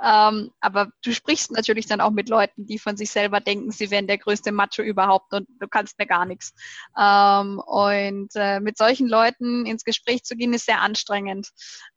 ähm, 0.04 0.50
aber 0.60 0.88
du 1.02 1.12
sprichst 1.12 1.52
natürlich 1.52 1.86
dann 1.86 2.00
auch 2.00 2.10
mit 2.10 2.28
Leuten, 2.28 2.66
die 2.66 2.78
von 2.78 2.96
sich 2.96 3.10
selber 3.10 3.40
denken, 3.40 3.70
sie 3.70 3.90
wären 3.90 4.06
der 4.06 4.18
größte 4.18 4.52
Macho 4.52 4.82
überhaupt 4.82 5.32
und 5.34 5.48
du 5.60 5.68
kannst 5.68 5.98
mir 5.98 6.06
gar 6.06 6.24
nichts. 6.26 6.52
Ähm, 6.98 7.60
und 7.66 8.30
äh, 8.34 8.60
mit 8.60 8.78
solchen 8.78 9.08
Leuten 9.08 9.66
ins 9.66 9.84
Gespräch 9.84 10.22
zu 10.24 10.36
gehen, 10.36 10.54
ist 10.54 10.66
sehr 10.66 10.80
anstrengend. 10.80 11.48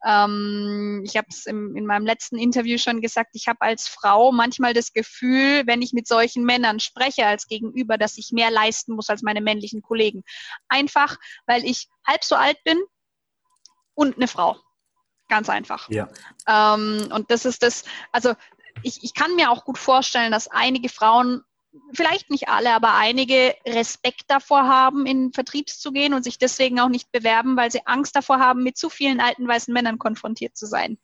Ähm, 0.06 1.02
ich 1.06 1.17
habe 1.17 1.28
es 1.30 1.45
in 1.45 1.86
meinem 1.86 2.06
letzten 2.06 2.38
Interview 2.38 2.78
schon 2.78 3.02
gesagt, 3.02 3.32
ich 3.34 3.48
habe 3.48 3.62
als 3.62 3.88
Frau 3.88 4.32
manchmal 4.32 4.74
das 4.74 4.93
Gefühl, 4.93 5.63
wenn 5.65 5.82
ich 5.82 5.93
mit 5.93 6.08
solchen 6.08 6.43
Männern 6.43 6.80
spreche 6.80 7.26
als 7.26 7.48
Gegenüber, 7.48 7.98
dass 7.98 8.17
ich 8.17 8.32
mehr 8.32 8.52
leisten 8.52 8.93
muss 8.93 9.10
als 9.10 9.21
meine 9.21 9.41
männlichen 9.41 9.82
Kollegen. 9.82 10.24
Einfach, 10.67 11.17
weil 11.45 11.63
ich 11.63 11.88
halb 12.06 12.24
so 12.24 12.36
alt 12.36 12.63
bin 12.63 12.82
und 13.94 14.18
eine 14.18 14.28
Frau. 14.28 14.58
Ganz 15.28 15.50
einfach. 15.50 15.89
Ja. 15.89 16.08
Ähm, 16.48 17.10
und 17.12 17.32
das 17.32 17.46
ist 17.46 17.63
das, 17.63 17.84
also 18.12 18.36
ich, 18.84 19.04
ich 19.04 19.13
kann 19.13 19.36
mir 19.36 19.50
auch 19.50 19.65
gut 19.65 19.78
vorstellen, 19.78 20.32
dass 20.32 20.48
einige 20.48 20.89
Frauen, 20.89 21.44
vielleicht 21.94 22.30
nicht 22.30 22.48
alle, 22.48 22.74
aber 22.74 22.94
einige 22.94 23.56
Respekt 23.65 24.24
davor 24.28 24.68
haben, 24.68 25.06
in 25.06 25.34
Vertriebs 25.34 25.80
zu 25.80 25.91
gehen 25.91 26.13
und 26.13 26.24
sich 26.24 26.38
deswegen 26.38 26.80
auch 26.80 26.89
nicht 26.89 27.12
bewerben, 27.12 27.58
weil 27.58 27.72
sie 27.72 27.86
Angst 27.86 28.15
davor 28.15 28.39
haben, 28.39 28.63
mit 28.63 28.78
zu 28.78 28.89
vielen 28.89 29.20
alten 29.20 29.48
weißen 29.48 29.74
Männern 29.74 29.98
konfrontiert 29.98 30.56
zu 30.56 30.68
sein. 30.68 30.98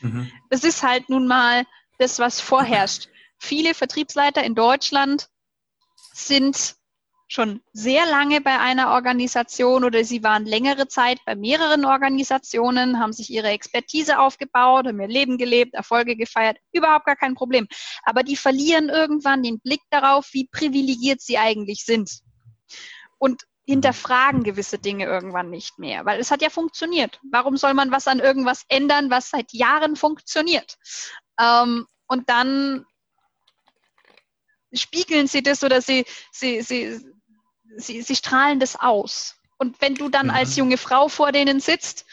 Mhm. 0.00 0.30
Das 0.50 0.64
ist 0.64 0.82
halt 0.82 1.08
nun 1.08 1.26
mal 1.26 1.64
das, 1.98 2.18
was 2.18 2.40
vorherrscht. 2.40 3.08
Viele 3.38 3.74
Vertriebsleiter 3.74 4.44
in 4.44 4.54
Deutschland 4.54 5.28
sind 6.12 6.76
schon 7.32 7.62
sehr 7.72 8.06
lange 8.06 8.40
bei 8.40 8.58
einer 8.58 8.90
Organisation 8.90 9.84
oder 9.84 10.04
sie 10.04 10.22
waren 10.22 10.44
längere 10.44 10.88
Zeit 10.88 11.18
bei 11.24 11.34
mehreren 11.34 11.84
Organisationen, 11.84 12.98
haben 12.98 13.12
sich 13.12 13.30
ihre 13.30 13.48
Expertise 13.48 14.18
aufgebaut, 14.18 14.86
haben 14.86 15.00
ihr 15.00 15.08
Leben 15.08 15.38
gelebt, 15.38 15.74
Erfolge 15.74 16.16
gefeiert, 16.16 16.58
überhaupt 16.72 17.06
gar 17.06 17.16
kein 17.16 17.34
Problem. 17.34 17.66
Aber 18.02 18.22
die 18.22 18.36
verlieren 18.36 18.88
irgendwann 18.88 19.42
den 19.42 19.60
Blick 19.60 19.80
darauf, 19.90 20.28
wie 20.32 20.48
privilegiert 20.48 21.20
sie 21.20 21.38
eigentlich 21.38 21.84
sind. 21.84 22.20
Und 23.18 23.42
hinterfragen 23.64 24.42
gewisse 24.42 24.78
Dinge 24.78 25.06
irgendwann 25.06 25.48
nicht 25.48 25.78
mehr, 25.78 26.04
weil 26.04 26.20
es 26.20 26.30
hat 26.30 26.42
ja 26.42 26.50
funktioniert. 26.50 27.20
Warum 27.30 27.56
soll 27.56 27.74
man 27.74 27.92
was 27.92 28.08
an 28.08 28.18
irgendwas 28.18 28.64
ändern, 28.68 29.10
was 29.10 29.30
seit 29.30 29.52
Jahren 29.52 29.96
funktioniert? 29.96 30.76
Ähm, 31.40 31.86
und 32.06 32.28
dann 32.28 32.84
spiegeln 34.74 35.26
sie 35.26 35.42
das 35.42 35.62
oder 35.62 35.80
sie, 35.80 36.04
sie, 36.32 36.62
sie, 36.62 37.00
sie, 37.76 38.02
sie 38.02 38.16
strahlen 38.16 38.60
das 38.60 38.76
aus. 38.76 39.36
Und 39.58 39.80
wenn 39.80 39.94
du 39.94 40.08
dann 40.08 40.26
mhm. 40.26 40.32
als 40.32 40.56
junge 40.56 40.76
Frau 40.76 41.08
vor 41.08 41.32
denen 41.32 41.60
sitzt, 41.60 42.04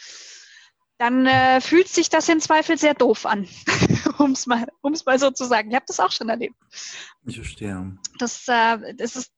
dann 0.98 1.24
äh, 1.26 1.60
fühlt 1.60 1.88
sich 1.88 2.10
das 2.10 2.28
im 2.28 2.40
Zweifel 2.40 2.76
sehr 2.76 2.92
doof 2.92 3.24
an, 3.24 3.48
um 4.18 4.32
es 4.32 4.46
mal, 4.46 4.68
um's 4.82 5.06
mal 5.06 5.18
so 5.18 5.30
zu 5.30 5.46
sagen. 5.46 5.70
Ich 5.70 5.74
habe 5.74 5.86
das 5.88 5.98
auch 5.98 6.12
schon 6.12 6.28
erlebt. 6.28 6.54
Ich 7.24 7.36
verstehe. 7.36 7.98
Das, 8.18 8.46
äh, 8.48 8.94
das 8.94 9.16
ist 9.16 9.32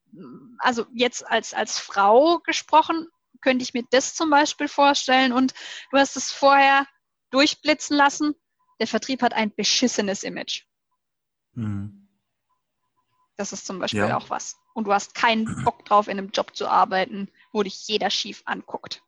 also 0.59 0.85
jetzt 0.93 1.25
als, 1.25 1.53
als 1.53 1.79
Frau 1.79 2.39
gesprochen, 2.39 3.07
könnte 3.41 3.63
ich 3.63 3.73
mir 3.73 3.83
das 3.91 4.13
zum 4.13 4.29
Beispiel 4.29 4.67
vorstellen. 4.67 5.31
Und 5.31 5.53
du 5.91 5.97
hast 5.97 6.17
es 6.17 6.31
vorher 6.31 6.85
durchblitzen 7.29 7.95
lassen. 7.95 8.35
Der 8.79 8.87
Vertrieb 8.87 9.21
hat 9.21 9.33
ein 9.33 9.53
beschissenes 9.55 10.23
Image. 10.23 10.63
Mhm. 11.53 12.09
Das 13.37 13.53
ist 13.53 13.65
zum 13.65 13.79
Beispiel 13.79 14.01
ja. 14.01 14.17
auch 14.17 14.29
was. 14.29 14.57
Und 14.73 14.85
du 14.87 14.93
hast 14.93 15.15
keinen 15.15 15.63
Bock 15.63 15.85
drauf, 15.85 16.07
in 16.07 16.17
einem 16.17 16.31
Job 16.31 16.55
zu 16.55 16.67
arbeiten, 16.67 17.29
wo 17.51 17.63
dich 17.63 17.87
jeder 17.87 18.09
schief 18.09 18.41
anguckt. 18.45 19.01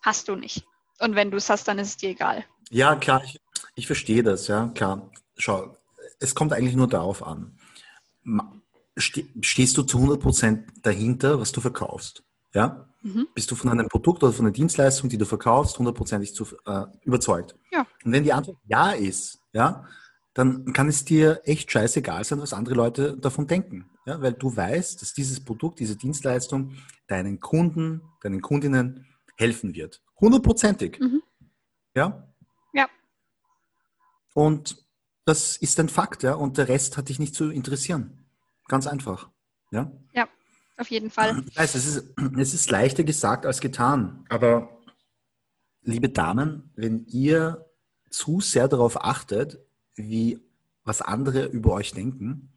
Hast 0.00 0.28
du 0.28 0.36
nicht. 0.36 0.64
Und 1.00 1.14
wenn 1.14 1.30
du 1.30 1.36
es 1.36 1.50
hast, 1.50 1.68
dann 1.68 1.78
ist 1.78 1.88
es 1.88 1.96
dir 1.96 2.10
egal. 2.10 2.44
Ja, 2.70 2.96
klar, 2.96 3.22
ich, 3.24 3.40
ich 3.74 3.86
verstehe 3.86 4.22
das, 4.22 4.48
ja, 4.48 4.68
klar. 4.74 5.10
Schau, 5.36 5.76
es 6.20 6.34
kommt 6.34 6.52
eigentlich 6.52 6.76
nur 6.76 6.88
darauf 6.88 7.26
an. 7.26 7.58
Stehst 8.96 9.76
du 9.76 9.82
zu 9.82 9.98
100% 9.98 10.64
dahinter, 10.82 11.40
was 11.40 11.52
du 11.52 11.60
verkaufst? 11.60 12.22
Ja? 12.52 12.88
Mhm. 13.02 13.28
Bist 13.34 13.50
du 13.50 13.56
von 13.56 13.70
einem 13.70 13.88
Produkt 13.88 14.22
oder 14.22 14.32
von 14.32 14.46
einer 14.46 14.52
Dienstleistung, 14.52 15.10
die 15.10 15.18
du 15.18 15.26
verkaufst, 15.26 15.78
hundertprozentig 15.78 16.32
äh, 16.66 16.84
überzeugt? 17.02 17.56
Ja. 17.70 17.86
Und 18.04 18.12
wenn 18.12 18.24
die 18.24 18.32
Antwort 18.32 18.56
ja 18.66 18.92
ist, 18.92 19.40
ja, 19.52 19.84
dann 20.34 20.72
kann 20.72 20.88
es 20.88 21.04
dir 21.04 21.40
echt 21.44 21.70
scheißegal 21.70 22.24
sein, 22.24 22.40
was 22.40 22.52
andere 22.52 22.74
Leute 22.74 23.16
davon 23.16 23.46
denken. 23.46 23.88
Ja, 24.04 24.20
weil 24.20 24.34
du 24.34 24.54
weißt, 24.54 25.00
dass 25.00 25.14
dieses 25.14 25.42
Produkt, 25.42 25.78
diese 25.78 25.96
Dienstleistung 25.96 26.74
deinen 27.06 27.40
Kunden, 27.40 28.02
deinen 28.20 28.42
Kundinnen 28.42 29.06
helfen 29.36 29.74
wird. 29.74 30.02
Hundertprozentig. 30.20 30.98
Mhm. 31.00 31.22
Ja? 31.94 32.28
Ja. 32.72 32.88
Und 34.34 34.84
das 35.24 35.56
ist 35.56 35.80
ein 35.80 35.88
Fakt, 35.88 36.22
ja. 36.22 36.34
Und 36.34 36.58
der 36.58 36.68
Rest 36.68 36.96
hat 36.96 37.08
dich 37.08 37.18
nicht 37.18 37.34
zu 37.34 37.50
interessieren. 37.50 38.26
Ganz 38.68 38.86
einfach. 38.86 39.30
Ja. 39.70 39.90
Ja, 40.12 40.28
auf 40.76 40.90
jeden 40.90 41.10
Fall. 41.10 41.44
Ich 41.48 41.56
weiß, 41.56 41.74
es 41.76 41.86
ist, 41.86 42.14
es 42.38 42.54
ist 42.54 42.70
leichter 42.70 43.04
gesagt 43.04 43.46
als 43.46 43.60
getan. 43.60 44.26
Aber 44.28 44.80
liebe 45.82 46.08
Damen, 46.08 46.72
wenn 46.74 47.06
ihr 47.06 47.70
zu 48.10 48.40
sehr 48.40 48.68
darauf 48.68 49.02
achtet, 49.02 49.58
wie 49.96 50.40
was 50.84 51.00
andere 51.00 51.46
über 51.46 51.72
euch 51.72 51.92
denken, 51.92 52.52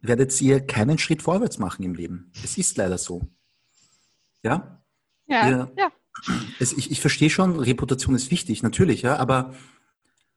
werdet 0.00 0.40
ihr 0.40 0.60
keinen 0.66 0.98
Schritt 0.98 1.22
vorwärts 1.22 1.58
machen 1.58 1.84
im 1.84 1.94
Leben. 1.94 2.32
Es 2.42 2.58
ist 2.58 2.76
leider 2.76 2.98
so. 2.98 3.28
Ja? 4.42 4.82
Ja. 5.26 5.48
Ihr, 5.48 5.72
ja. 5.76 5.92
Es, 6.58 6.72
ich, 6.72 6.90
ich 6.90 7.00
verstehe 7.00 7.30
schon, 7.30 7.58
Reputation 7.60 8.14
ist 8.14 8.30
wichtig, 8.30 8.62
natürlich, 8.62 9.02
ja, 9.02 9.16
aber 9.16 9.54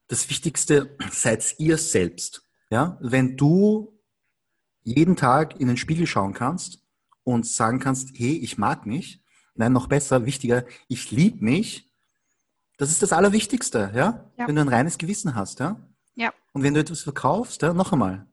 das 0.08 0.30
Wichtigste 0.30 0.96
seid 1.12 1.56
ihr 1.58 1.78
selbst. 1.78 2.48
Ja? 2.70 2.98
Wenn 3.02 3.38
du 3.38 3.98
jeden 4.84 5.16
Tag 5.16 5.60
in 5.60 5.68
den 5.68 5.78
Spiegel 5.78 6.06
schauen 6.06 6.34
kannst 6.34 6.84
und 7.24 7.48
sagen 7.48 7.80
kannst, 7.80 8.12
hey, 8.16 8.34
ich 8.34 8.58
mag 8.58 8.86
mich, 8.86 9.24
nein, 9.56 9.74
noch 9.74 9.88
besser, 9.88 10.26
wichtiger, 10.26 10.66
ich 10.88 11.12
liebe 11.12 11.44
mich, 11.44 11.91
das 12.82 12.90
ist 12.90 13.04
das 13.04 13.14
Allerwichtigste, 13.14 13.92
ja? 13.94 14.28
ja? 14.38 14.48
Wenn 14.48 14.56
du 14.56 14.62
ein 14.62 14.68
reines 14.68 14.98
Gewissen 14.98 15.36
hast, 15.36 15.60
ja? 15.60 15.80
Ja. 16.16 16.34
Und 16.52 16.64
wenn 16.64 16.74
du 16.74 16.80
etwas 16.80 17.02
verkaufst, 17.02 17.62
ja, 17.62 17.74
noch 17.74 17.92
einmal, 17.92 18.26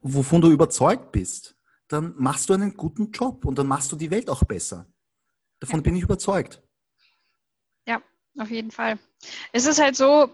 wovon 0.00 0.40
du 0.40 0.52
überzeugt 0.52 1.10
bist, 1.10 1.56
dann 1.88 2.14
machst 2.16 2.48
du 2.48 2.54
einen 2.54 2.76
guten 2.76 3.10
Job 3.10 3.44
und 3.44 3.58
dann 3.58 3.66
machst 3.66 3.90
du 3.90 3.96
die 3.96 4.12
Welt 4.12 4.30
auch 4.30 4.44
besser. 4.44 4.86
Davon 5.58 5.80
ja. 5.80 5.82
bin 5.82 5.96
ich 5.96 6.04
überzeugt. 6.04 6.62
Ja, 7.88 8.00
auf 8.38 8.50
jeden 8.50 8.70
Fall. 8.70 9.00
Es 9.50 9.66
ist 9.66 9.80
halt 9.80 9.96
so, 9.96 10.30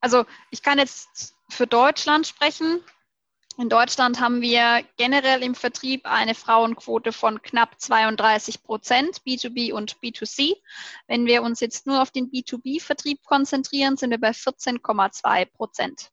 also 0.00 0.24
ich 0.50 0.62
kann 0.62 0.78
jetzt 0.78 1.34
für 1.50 1.66
Deutschland 1.66 2.26
sprechen. 2.26 2.80
In 3.58 3.68
Deutschland 3.68 4.18
haben 4.18 4.40
wir 4.40 4.82
generell 4.96 5.42
im 5.42 5.54
Vertrieb 5.54 6.06
eine 6.06 6.34
Frauenquote 6.34 7.12
von 7.12 7.42
knapp 7.42 7.78
32 7.78 8.62
Prozent, 8.62 9.20
B2B 9.26 9.72
und 9.72 9.98
B2C. 9.98 10.56
Wenn 11.06 11.26
wir 11.26 11.42
uns 11.42 11.60
jetzt 11.60 11.86
nur 11.86 12.00
auf 12.00 12.10
den 12.10 12.30
B2B-Vertrieb 12.30 13.22
konzentrieren, 13.24 13.98
sind 13.98 14.10
wir 14.10 14.20
bei 14.20 14.30
14,2 14.30 15.44
Prozent. 15.46 16.10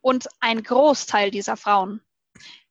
Und 0.00 0.26
ein 0.40 0.64
Großteil 0.64 1.30
dieser 1.30 1.56
Frauen 1.56 2.00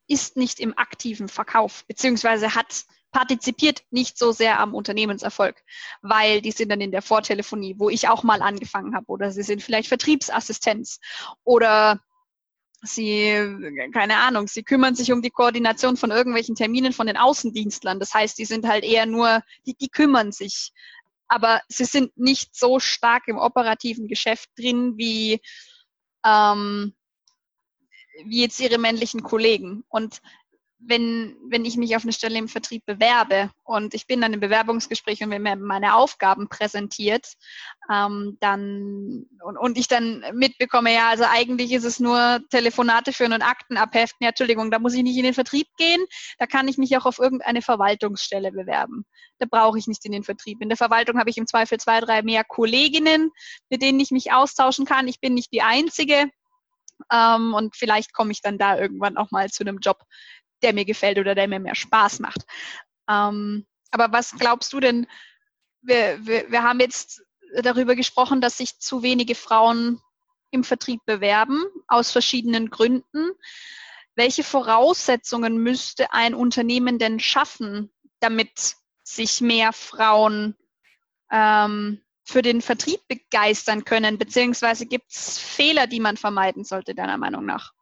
ist 0.06 0.36
nicht 0.36 0.60
im 0.60 0.78
aktiven 0.78 1.30
Verkauf, 1.30 1.86
beziehungsweise 1.88 2.54
hat 2.56 2.84
partizipiert 3.12 3.84
nicht 3.90 4.18
so 4.18 4.34
sehr 4.34 4.60
am 4.60 4.74
Unternehmenserfolg, 4.74 5.64
weil 6.02 6.42
die 6.42 6.52
sind 6.52 6.70
dann 6.70 6.82
in 6.82 6.92
der 6.92 7.02
Vortelefonie, 7.02 7.76
wo 7.78 7.90
ich 7.90 8.10
auch 8.10 8.24
mal 8.24 8.42
angefangen 8.42 8.96
habe, 8.96 9.08
oder 9.08 9.32
sie 9.32 9.44
sind 9.44 9.62
vielleicht 9.64 9.88
Vertriebsassistenz 9.88 11.00
oder 11.44 12.02
sie, 12.82 13.34
keine 13.94 14.17
Ahnung, 14.17 14.48
sie 14.48 14.63
kümmern 14.63 14.96
sich 14.96 15.12
um 15.12 15.22
die 15.22 15.30
Koordination 15.30 15.98
von 15.98 16.12
irgendwelchen 16.12 16.56
Terminen 16.56 16.94
von 16.94 17.08
den 17.08 17.17
Außendienstlern. 17.17 18.00
Das 18.00 18.13
heißt, 18.13 18.38
die 18.38 18.46
sind 18.46 18.67
halt 18.67 18.84
eher 18.84 19.06
nur, 19.06 19.41
die, 19.65 19.76
die 19.76 19.89
kümmern 19.89 20.32
sich. 20.32 20.72
Aber 21.28 21.62
sie 21.67 21.86
sind 21.86 22.17
nicht 22.17 22.56
so 22.56 22.80
stark 22.80 23.28
im 23.28 23.38
operativen 23.38 24.08
Geschäft 24.08 24.50
drin 24.58 24.98
wie, 24.98 25.39
ähm, 26.26 26.94
wie 28.26 28.41
jetzt 28.41 28.60
ihre 28.60 28.78
männlichen 28.78 29.24
Kollegen. 29.24 29.84
Und 29.88 30.22
wenn, 30.84 31.38
wenn 31.50 31.65
ich 31.65 31.78
mich 31.78 31.96
auf 31.96 32.04
eine 32.04 32.13
Stelle 32.13 32.38
im 32.38 32.48
Vertrieb 32.48 32.86
bewerbe 32.86 33.52
und 33.63 33.94
ich 33.94 34.08
bin 34.08 34.22
dann 34.22 34.34
im 34.34 34.39
Bewerbungsgespräch 34.39 35.24
und 35.24 35.30
wenn 35.30 35.44
mir 35.44 35.56
meine 35.56 35.96
Aufgaben 35.96 36.50
präsentiert, 36.50 37.34
ähm, 37.91 38.38
dann 38.39 39.28
und, 39.44 39.58
und 39.58 39.78
ich 39.78 39.88
dann 39.88 40.24
mitbekomme, 40.34 40.94
ja, 40.94 41.10
also 41.10 41.26
eigentlich 41.30 41.72
ist 41.72 41.84
es 41.84 42.00
nur 42.00 42.39
Telefonate 42.50 43.13
führen 43.13 43.34
und 43.34 43.44
Akten 43.44 43.78
abheften. 43.78 44.24
Ja, 44.24 44.30
Entschuldigung, 44.30 44.72
da 44.72 44.80
muss 44.80 44.94
ich 44.94 45.04
nicht 45.04 45.17
in 45.17 45.24
den 45.24 45.34
Vertrieb 45.34 45.67
gehen, 45.78 46.04
da 46.39 46.48
kann 46.48 46.67
ich 46.67 46.78
mich 46.78 46.98
auch 46.98 47.06
auf 47.06 47.20
irgendeine 47.20 47.62
Verwaltungsstelle 47.62 48.52
bewerben. 48.52 49.06
Da 49.39 49.46
brauche 49.50 49.78
ich 49.78 49.88
nicht 49.88 50.06
in 50.06 50.12
den 50.12 50.24
Vertrieb. 50.24 50.62
In 50.62 50.70
der 50.70 50.78
Verwaltung 50.78 51.20
habe 51.20 51.30
ich 51.30 51.38
im 51.38 51.48
Zweifel 51.48 51.80
zwei, 51.80 52.00
drei 52.00 52.22
mehr 52.22 52.44
Kolleginnen, 52.44 53.32
mit 53.70 53.82
denen 53.82 54.00
ich 54.00 54.12
mich 54.12 54.34
austauschen 54.34 54.86
kann. 54.86 55.08
Ich 55.08 55.20
bin 55.20 55.34
nicht 55.34 55.52
die 55.52 55.62
Einzige. 55.62 56.30
Ähm, 57.12 57.54
und 57.54 57.76
vielleicht 57.76 58.13
komme 58.13 58.32
ich 58.32 58.41
dann 58.41 58.58
da 58.58 58.78
irgendwann 58.78 59.17
auch 59.17 59.32
mal 59.32 59.50
zu 59.50 59.63
einem 59.63 59.80
Job, 59.80 59.98
der 60.63 60.74
mir 60.74 60.86
gefällt 60.86 61.17
oder 61.17 61.36
der 61.36 61.47
mir 61.47 61.60
mehr 61.60 61.76
Spaß 61.76 62.19
macht. 62.19 62.45
Ähm, 63.10 63.65
aber 63.91 64.12
was 64.12 64.32
glaubst 64.32 64.74
du 64.74 64.80
denn? 64.80 65.08
Wir, 65.82 66.26
wir, 66.26 66.52
wir 66.52 66.63
haben 66.63 66.80
jetzt 66.80 67.21
darüber 67.62 67.95
gesprochen, 67.95 68.41
dass 68.41 68.58
sich 68.58 68.80
zu 68.80 69.04
wenige 69.04 69.36
Frauen 69.36 70.02
im 70.52 70.63
Vertrieb 70.63 71.02
bewerben, 71.06 71.63
aus 71.88 72.12
verschiedenen 72.12 72.69
Gründen. 72.69 73.32
Welche 74.15 74.43
Voraussetzungen 74.43 75.58
müsste 75.58 76.13
ein 76.13 76.36
Unternehmen 76.36 77.00
denn 77.00 77.19
schaffen, 77.19 77.91
damit 78.19 78.76
sich 79.04 79.41
mehr 79.41 79.74
Frauen 79.74 80.56
ähm, 81.32 82.02
für 82.24 82.41
den 82.41 82.62
Vertrieb 82.62 83.00
begeistern 83.08 83.86
können? 83.86 84.17
Beziehungsweise 84.17 84.86
gibt 84.86 85.12
es 85.12 85.39
Fehler, 85.39 85.88
die 85.88 86.00
man 86.00 86.17
vermeiden 86.17 86.63
sollte, 86.63 86.93
deiner 86.93 87.17
Meinung 87.17 87.45
nach? 87.45 87.74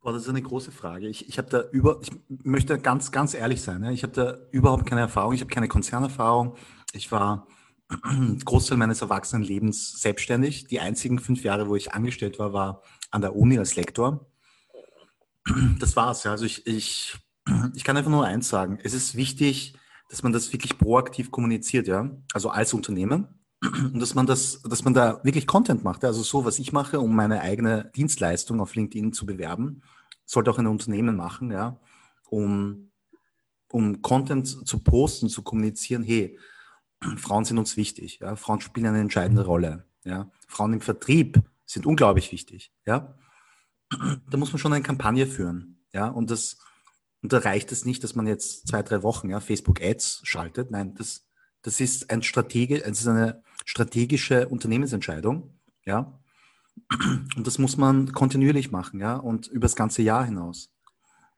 Boah, 0.00 0.12
das 0.12 0.22
ist 0.22 0.28
eine 0.28 0.42
große 0.42 0.70
Frage. 0.70 1.08
Ich, 1.08 1.28
ich 1.28 1.38
habe 1.38 1.50
da 1.50 1.62
über, 1.72 2.00
ich 2.02 2.10
möchte 2.28 2.78
ganz, 2.78 3.10
ganz 3.10 3.34
ehrlich 3.34 3.60
sein. 3.62 3.80
Ne? 3.80 3.92
Ich 3.92 4.04
habe 4.04 4.12
da 4.12 4.38
überhaupt 4.52 4.86
keine 4.86 5.00
Erfahrung. 5.00 5.34
Ich 5.34 5.40
habe 5.40 5.50
keine 5.50 5.68
Konzernerfahrung. 5.68 6.56
Ich 6.92 7.10
war 7.10 7.48
Großteil 8.44 8.78
meines 8.78 9.02
Erwachsenenlebens 9.02 10.00
selbstständig. 10.00 10.66
Die 10.68 10.78
einzigen 10.80 11.18
fünf 11.18 11.42
Jahre, 11.42 11.68
wo 11.68 11.74
ich 11.74 11.92
angestellt 11.94 12.38
war, 12.38 12.52
war 12.52 12.82
an 13.10 13.22
der 13.22 13.34
Uni 13.34 13.58
als 13.58 13.74
Lektor. 13.74 14.26
Das 15.78 15.96
war's. 15.96 16.24
Ja. 16.24 16.30
Also 16.30 16.44
ich, 16.44 16.66
ich, 16.66 17.16
ich 17.74 17.84
kann 17.84 17.96
einfach 17.96 18.10
nur 18.10 18.24
eins 18.24 18.48
sagen. 18.48 18.78
Es 18.82 18.94
ist 18.94 19.16
wichtig, 19.16 19.74
dass 20.10 20.22
man 20.22 20.32
das 20.32 20.52
wirklich 20.52 20.78
proaktiv 20.78 21.30
kommuniziert, 21.30 21.88
ja. 21.88 22.10
Also 22.32 22.50
als 22.50 22.72
Unternehmen. 22.72 23.37
Und 23.62 24.00
dass 24.00 24.14
man 24.14 24.26
das, 24.26 24.62
dass 24.62 24.84
man 24.84 24.94
da 24.94 25.20
wirklich 25.24 25.46
Content 25.46 25.82
macht. 25.82 26.04
Also 26.04 26.22
so, 26.22 26.44
was 26.44 26.58
ich 26.58 26.72
mache, 26.72 27.00
um 27.00 27.14
meine 27.14 27.40
eigene 27.40 27.90
Dienstleistung 27.96 28.60
auf 28.60 28.74
LinkedIn 28.74 29.12
zu 29.12 29.26
bewerben, 29.26 29.82
sollte 30.24 30.50
auch 30.50 30.58
ein 30.58 30.66
Unternehmen 30.66 31.16
machen, 31.16 31.50
ja, 31.50 31.80
um, 32.28 32.90
um 33.68 34.02
Content 34.02 34.46
zu 34.46 34.78
posten, 34.80 35.28
zu 35.28 35.42
kommunizieren, 35.42 36.02
hey, 36.02 36.38
Frauen 37.16 37.44
sind 37.44 37.58
uns 37.58 37.76
wichtig, 37.76 38.18
ja, 38.20 38.36
Frauen 38.36 38.60
spielen 38.60 38.86
eine 38.86 39.00
entscheidende 39.00 39.44
Rolle, 39.44 39.86
ja, 40.04 40.30
Frauen 40.46 40.74
im 40.74 40.80
Vertrieb 40.80 41.42
sind 41.64 41.86
unglaublich 41.86 42.30
wichtig, 42.30 42.72
ja. 42.86 43.14
Da 44.30 44.36
muss 44.36 44.52
man 44.52 44.58
schon 44.58 44.74
eine 44.74 44.82
Kampagne 44.82 45.26
führen, 45.26 45.80
ja, 45.92 46.08
und 46.08 46.30
das, 46.30 46.58
und 47.22 47.32
da 47.32 47.38
reicht 47.38 47.72
es 47.72 47.86
nicht, 47.86 48.04
dass 48.04 48.14
man 48.14 48.26
jetzt 48.26 48.68
zwei, 48.68 48.82
drei 48.82 49.02
Wochen, 49.02 49.30
ja, 49.30 49.40
Facebook 49.40 49.80
Ads 49.80 50.20
schaltet, 50.24 50.70
nein, 50.70 50.94
das, 50.94 51.26
das 51.62 51.80
ist 51.80 52.10
ein 52.10 52.22
Strategie, 52.22 52.82
es 52.82 53.00
ist 53.00 53.08
eine 53.08 53.42
strategische 53.68 54.48
Unternehmensentscheidung, 54.48 55.52
ja. 55.84 56.18
Und 57.36 57.46
das 57.46 57.58
muss 57.58 57.76
man 57.76 58.12
kontinuierlich 58.12 58.70
machen, 58.70 58.98
ja, 58.98 59.16
und 59.16 59.46
über 59.48 59.66
das 59.66 59.76
ganze 59.76 60.00
Jahr 60.00 60.24
hinaus. 60.24 60.72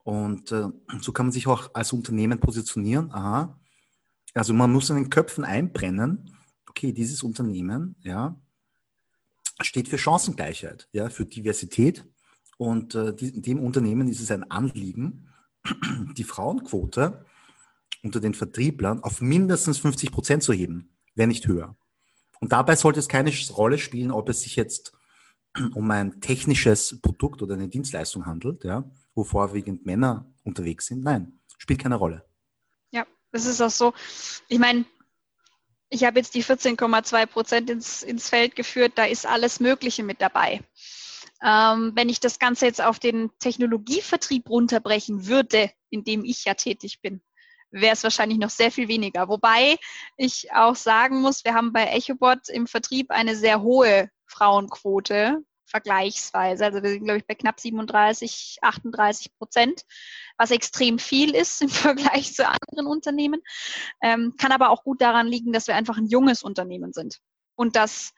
Und 0.05 0.53
äh, 0.53 0.69
so 1.01 1.12
kann 1.12 1.27
man 1.27 1.33
sich 1.33 1.49
auch 1.49 1.75
als 1.75 1.93
Unternehmen 1.93 2.38
positionieren. 2.38 3.11
Aha. 3.11 3.59
Also 4.33 4.55
man 4.55 4.73
muss 4.73 4.90
in 4.90 4.97
den 4.97 5.11
Köpfen 5.11 5.45
einbrennen, 5.45 6.37
okay, 6.69 6.93
dieses 6.93 7.25
Unternehmen, 7.25 7.97
ja, 8.03 8.40
steht 9.61 9.88
für 9.88 9.99
Chancengleichheit, 9.99 10.88
ja, 10.93 11.11
für 11.11 11.27
Diversität 11.27 12.05
Und 12.57 12.95
äh, 12.95 13.12
die, 13.14 13.43
dem 13.43 13.59
Unternehmen 13.59 14.07
ist 14.07 14.21
es 14.21 14.31
ein 14.31 14.49
Anliegen, 14.51 15.29
die 16.16 16.25
Frauenquote 16.25 17.25
unter 18.05 18.21
den 18.21 18.35
Vertrieblern 18.35 19.03
auf 19.03 19.21
mindestens 19.21 19.79
50 19.79 20.12
Prozent 20.12 20.43
zu 20.45 20.53
heben, 20.53 20.97
wenn 21.16 21.29
nicht 21.29 21.49
höher. 21.49 21.77
Und 22.40 22.53
dabei 22.53 22.74
sollte 22.74 22.98
es 22.98 23.09
keine 23.09 23.33
Rolle 23.53 23.79
spielen, 23.79 24.11
ob 24.11 24.29
es 24.29 24.42
sich 24.42 24.57
jetzt 24.57 24.92
um 25.74 25.90
ein 25.90 26.20
technisches 26.20 27.00
Produkt 27.00 27.42
oder 27.42 27.55
eine 27.55 27.68
Dienstleistung 27.68 28.26
handelt, 28.26 28.64
ja, 28.64 28.85
wo 29.14 29.24
vorwiegend 29.24 29.87
Männer 29.87 30.33
unterwegs 30.42 30.87
sind. 30.87 31.05
Nein, 31.05 31.38
spielt 31.59 31.81
keine 31.81 31.96
Rolle. 31.96 32.24
Ja, 32.90 33.07
das 33.31 33.46
ist 33.46 33.61
auch 33.61 33.70
so. 33.70 33.92
Ich 34.48 34.59
meine, 34.59 34.85
ich 35.90 36.05
habe 36.05 36.18
jetzt 36.18 36.35
die 36.35 36.44
14,2 36.44 37.26
Prozent 37.26 37.70
ins, 37.70 38.03
ins 38.03 38.29
Feld 38.29 38.57
geführt, 38.57 38.92
da 38.94 39.05
ist 39.05 39.26
alles 39.26 39.61
Mögliche 39.61 40.03
mit 40.03 40.20
dabei. 40.20 40.62
Ähm, 41.42 41.92
wenn 41.94 42.09
ich 42.09 42.20
das 42.20 42.38
Ganze 42.38 42.66
jetzt 42.66 42.83
auf 42.83 42.98
den 42.98 43.31
Technologievertrieb 43.38 44.48
runterbrechen 44.48 45.26
würde, 45.26 45.70
in 45.88 46.05
dem 46.05 46.24
ich 46.24 46.44
ja 46.44 46.55
tätig 46.55 47.00
bin, 47.00 47.22
wäre 47.71 47.95
es 47.95 48.03
wahrscheinlich 48.03 48.39
noch 48.39 48.51
sehr 48.51 48.71
viel 48.71 48.89
weniger. 48.89 49.29
Wobei 49.29 49.77
ich 50.17 50.53
auch 50.53 50.77
sagen 50.77 51.21
muss, 51.21 51.45
wir 51.45 51.55
haben 51.55 51.73
bei 51.73 51.85
EchoBot 51.87 52.49
im 52.49 52.67
Vertrieb 52.67 53.11
eine 53.11 53.37
sehr 53.37 53.63
hohe 53.63 54.11
Frauenquote 54.27 55.43
vergleichsweise. 55.71 56.65
Also 56.65 56.83
wir 56.83 56.91
sind, 56.91 57.05
glaube 57.05 57.19
ich, 57.19 57.27
bei 57.27 57.35
knapp 57.35 57.61
37, 57.61 58.59
38 58.61 59.39
Prozent, 59.39 59.83
was 60.37 60.51
extrem 60.51 60.99
viel 60.99 61.35
ist 61.35 61.63
im 61.63 61.69
Vergleich 61.69 62.35
zu 62.35 62.47
anderen 62.47 62.87
Unternehmen. 62.87 63.41
Ähm, 64.03 64.35
kann 64.37 64.53
aber 64.53 64.71
auch 64.71 64.85
gut 64.85 65.01
daran 65.01 65.29
liegen, 65.29 65.53
dass 65.53 65.69
wir 65.69 65.77
einfach 65.77 65.97
ein 65.97 66.07
junges 66.07 66.43
Unternehmen 66.43 66.93
sind 66.93 67.21
und 67.55 67.77
dass 67.77 68.13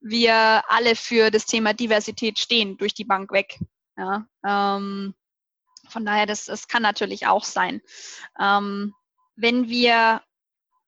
wir 0.00 0.64
alle 0.68 0.96
für 0.96 1.30
das 1.30 1.46
Thema 1.46 1.74
Diversität 1.74 2.38
stehen, 2.38 2.76
durch 2.76 2.92
die 2.92 3.04
Bank 3.04 3.32
weg. 3.32 3.58
Ja, 3.96 4.26
ähm, 4.44 5.14
von 5.92 6.04
daher, 6.04 6.26
das, 6.26 6.46
das 6.46 6.68
kann 6.68 6.82
natürlich 6.82 7.26
auch 7.26 7.44
sein. 7.44 7.80
Ähm, 8.40 8.94
wenn 9.36 9.68
wir 9.68 10.22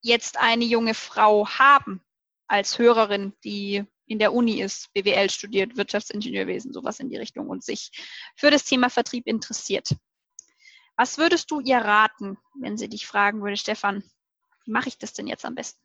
jetzt 0.00 0.38
eine 0.38 0.64
junge 0.64 0.94
Frau 0.94 1.48
haben 1.48 2.02
als 2.46 2.78
Hörerin, 2.78 3.32
die 3.44 3.84
in 4.06 4.18
der 4.18 4.34
Uni 4.34 4.60
ist, 4.60 4.92
BWL 4.92 5.30
studiert, 5.30 5.76
Wirtschaftsingenieurwesen, 5.76 6.72
sowas 6.72 7.00
in 7.00 7.08
die 7.08 7.16
Richtung 7.16 7.48
und 7.48 7.64
sich 7.64 7.90
für 8.36 8.50
das 8.50 8.64
Thema 8.64 8.90
Vertrieb 8.90 9.26
interessiert. 9.26 9.96
Was 10.96 11.18
würdest 11.18 11.50
du 11.50 11.60
ihr 11.60 11.78
raten, 11.78 12.36
wenn 12.60 12.76
sie 12.76 12.88
dich 12.88 13.06
fragen 13.06 13.42
würde, 13.42 13.56
Stefan, 13.56 14.04
wie 14.64 14.70
mache 14.70 14.88
ich 14.88 14.98
das 14.98 15.12
denn 15.12 15.26
jetzt 15.26 15.44
am 15.44 15.54
besten? 15.54 15.80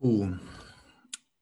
Uh, 0.00 0.36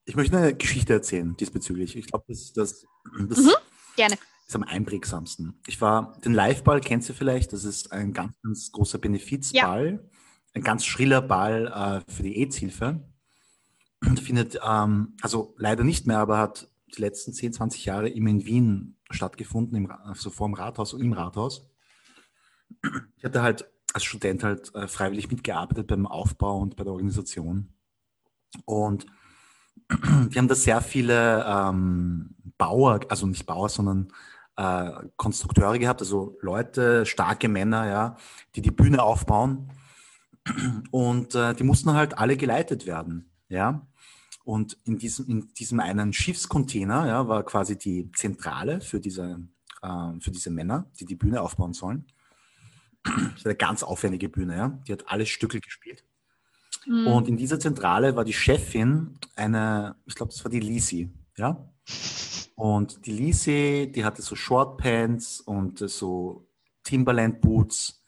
ich 0.05 0.15
möchte 0.15 0.37
eine 0.37 0.55
Geschichte 0.55 0.93
erzählen 0.93 1.37
diesbezüglich. 1.37 1.95
Ich 1.95 2.07
glaube, 2.07 2.25
das, 2.27 2.51
das, 2.53 2.85
das 3.27 3.39
mhm, 3.39 3.53
gerne. 3.95 4.17
Ist 4.47 4.55
am 4.55 4.63
einprägsamsten. 4.63 5.59
Ich 5.67 5.81
war, 5.81 6.13
den 6.23 6.33
Liveball 6.33 6.79
kennst 6.79 7.09
du 7.09 7.13
vielleicht, 7.13 7.51
das 7.51 7.65
ist 7.65 7.91
ein 7.91 8.13
ganz, 8.13 8.33
ganz 8.41 8.71
großer 8.71 8.97
Benefizball, 8.97 9.91
ja. 9.91 9.99
ein 10.53 10.61
ganz 10.61 10.85
schriller 10.85 11.21
Ball 11.21 11.67
äh, 12.07 12.11
für 12.11 12.23
die 12.23 12.37
AIDS-Hilfe 12.37 13.01
und 14.05 14.19
findet, 14.21 14.57
ähm, 14.65 15.17
also 15.21 15.53
leider 15.57 15.83
nicht 15.83 16.07
mehr, 16.07 16.19
aber 16.19 16.37
hat 16.37 16.69
die 16.95 17.01
letzten 17.01 17.33
10, 17.33 17.53
20 17.53 17.85
Jahre 17.85 18.07
immer 18.07 18.29
in 18.29 18.45
Wien 18.45 18.97
stattgefunden, 19.09 19.75
im, 19.75 19.91
also 19.91 20.29
vor 20.29 20.47
dem 20.47 20.53
Rathaus 20.53 20.93
und 20.93 21.01
im 21.01 21.11
Rathaus. 21.11 21.69
Ich 23.17 23.25
hatte 23.25 23.41
halt 23.41 23.69
als 23.93 24.05
Student 24.05 24.43
halt 24.43 24.73
äh, 24.75 24.87
freiwillig 24.87 25.29
mitgearbeitet 25.29 25.87
beim 25.87 26.07
Aufbau 26.07 26.59
und 26.59 26.77
bei 26.77 26.85
der 26.85 26.93
Organisation. 26.93 27.73
Und 28.63 29.07
wir 29.89 30.39
haben 30.39 30.47
da 30.47 30.55
sehr 30.55 30.79
viele 30.79 31.45
ähm, 31.45 32.35
Bauer, 32.57 33.01
also 33.09 33.27
nicht 33.27 33.45
Bauer, 33.45 33.67
sondern 33.67 34.13
äh, 34.57 34.91
Konstrukteure 35.15 35.79
gehabt, 35.79 36.01
also 36.01 36.37
Leute, 36.41 37.05
starke 37.05 37.47
Männer, 37.47 37.87
ja, 37.87 38.17
die 38.55 38.61
die 38.61 38.71
Bühne 38.71 39.01
aufbauen. 39.01 39.71
Und 40.91 41.35
äh, 41.35 41.53
die 41.53 41.63
mussten 41.63 41.93
halt 41.93 42.17
alle 42.17 42.37
geleitet 42.37 42.85
werden. 42.85 43.29
Ja? 43.49 43.87
Und 44.43 44.77
in 44.85 44.97
diesem, 44.97 45.27
in 45.27 45.53
diesem 45.53 45.79
einen 45.79 46.13
Schiffscontainer 46.13 47.05
ja, 47.07 47.27
war 47.27 47.43
quasi 47.43 47.77
die 47.77 48.11
Zentrale 48.13 48.81
für 48.81 48.99
diese, 48.99 49.41
äh, 49.81 50.19
für 50.19 50.31
diese 50.31 50.49
Männer, 50.49 50.89
die 50.99 51.05
die 51.05 51.15
Bühne 51.15 51.41
aufbauen 51.41 51.73
sollen. 51.73 52.05
Das 53.03 53.45
war 53.45 53.51
eine 53.51 53.55
ganz 53.55 53.83
aufwendige 53.83 54.29
Bühne, 54.29 54.57
ja. 54.57 54.79
Die 54.87 54.91
hat 54.91 55.05
alle 55.07 55.25
Stücke 55.25 55.59
gespielt. 55.61 56.03
Mhm. 56.85 57.07
Und 57.07 57.27
in 57.27 57.37
dieser 57.37 57.59
Zentrale 57.59 58.15
war 58.15 58.25
die 58.25 58.33
Chefin 58.33 59.19
eine, 59.35 59.95
ich 60.05 60.15
glaube, 60.15 60.31
das 60.31 60.43
war 60.43 60.51
die 60.51 60.59
Lisi, 60.59 61.11
ja. 61.37 61.69
Und 62.55 63.05
die 63.05 63.11
Lisi, 63.11 63.91
die 63.93 64.03
hatte 64.03 64.21
so 64.21 64.35
Shortpants 64.35 65.41
und 65.41 65.79
so 65.89 66.47
Timberland 66.83 67.41
Boots 67.41 68.03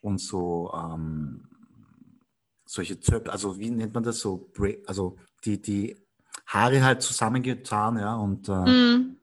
und 0.00 0.18
so 0.18 0.72
ähm, 0.74 1.48
solche 2.64 3.00
Zöp, 3.00 3.28
also 3.28 3.58
wie 3.58 3.70
nennt 3.70 3.92
man 3.94 4.04
das 4.04 4.20
so, 4.20 4.50
also 4.86 5.16
die, 5.44 5.60
die 5.60 5.96
Haare 6.46 6.82
halt 6.82 7.02
zusammengetan, 7.02 7.98
ja, 7.98 8.14
und 8.14 8.48
äh, 8.48 8.52
mm. 8.52 9.16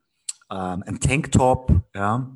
ähm, 0.51 0.83
ein 0.85 0.99
Tanktop, 0.99 1.71
ja. 1.95 2.29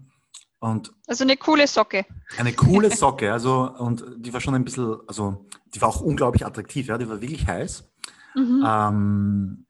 Und 0.59 0.93
also 1.07 1.23
eine 1.23 1.37
coole 1.37 1.67
Socke. 1.67 2.05
Eine 2.37 2.53
coole 2.53 2.91
Socke, 2.95 3.33
also 3.33 3.71
und 3.77 4.05
die 4.17 4.31
war 4.31 4.39
schon 4.39 4.55
ein 4.55 4.63
bisschen, 4.63 4.97
also 5.07 5.45
die 5.73 5.81
war 5.81 5.89
auch 5.89 6.01
unglaublich 6.01 6.45
attraktiv, 6.45 6.87
ja, 6.87 6.97
die 6.97 7.09
war 7.09 7.19
wirklich 7.19 7.45
heiß. 7.45 7.91
Mhm. 8.35 8.63
Ähm, 8.65 9.65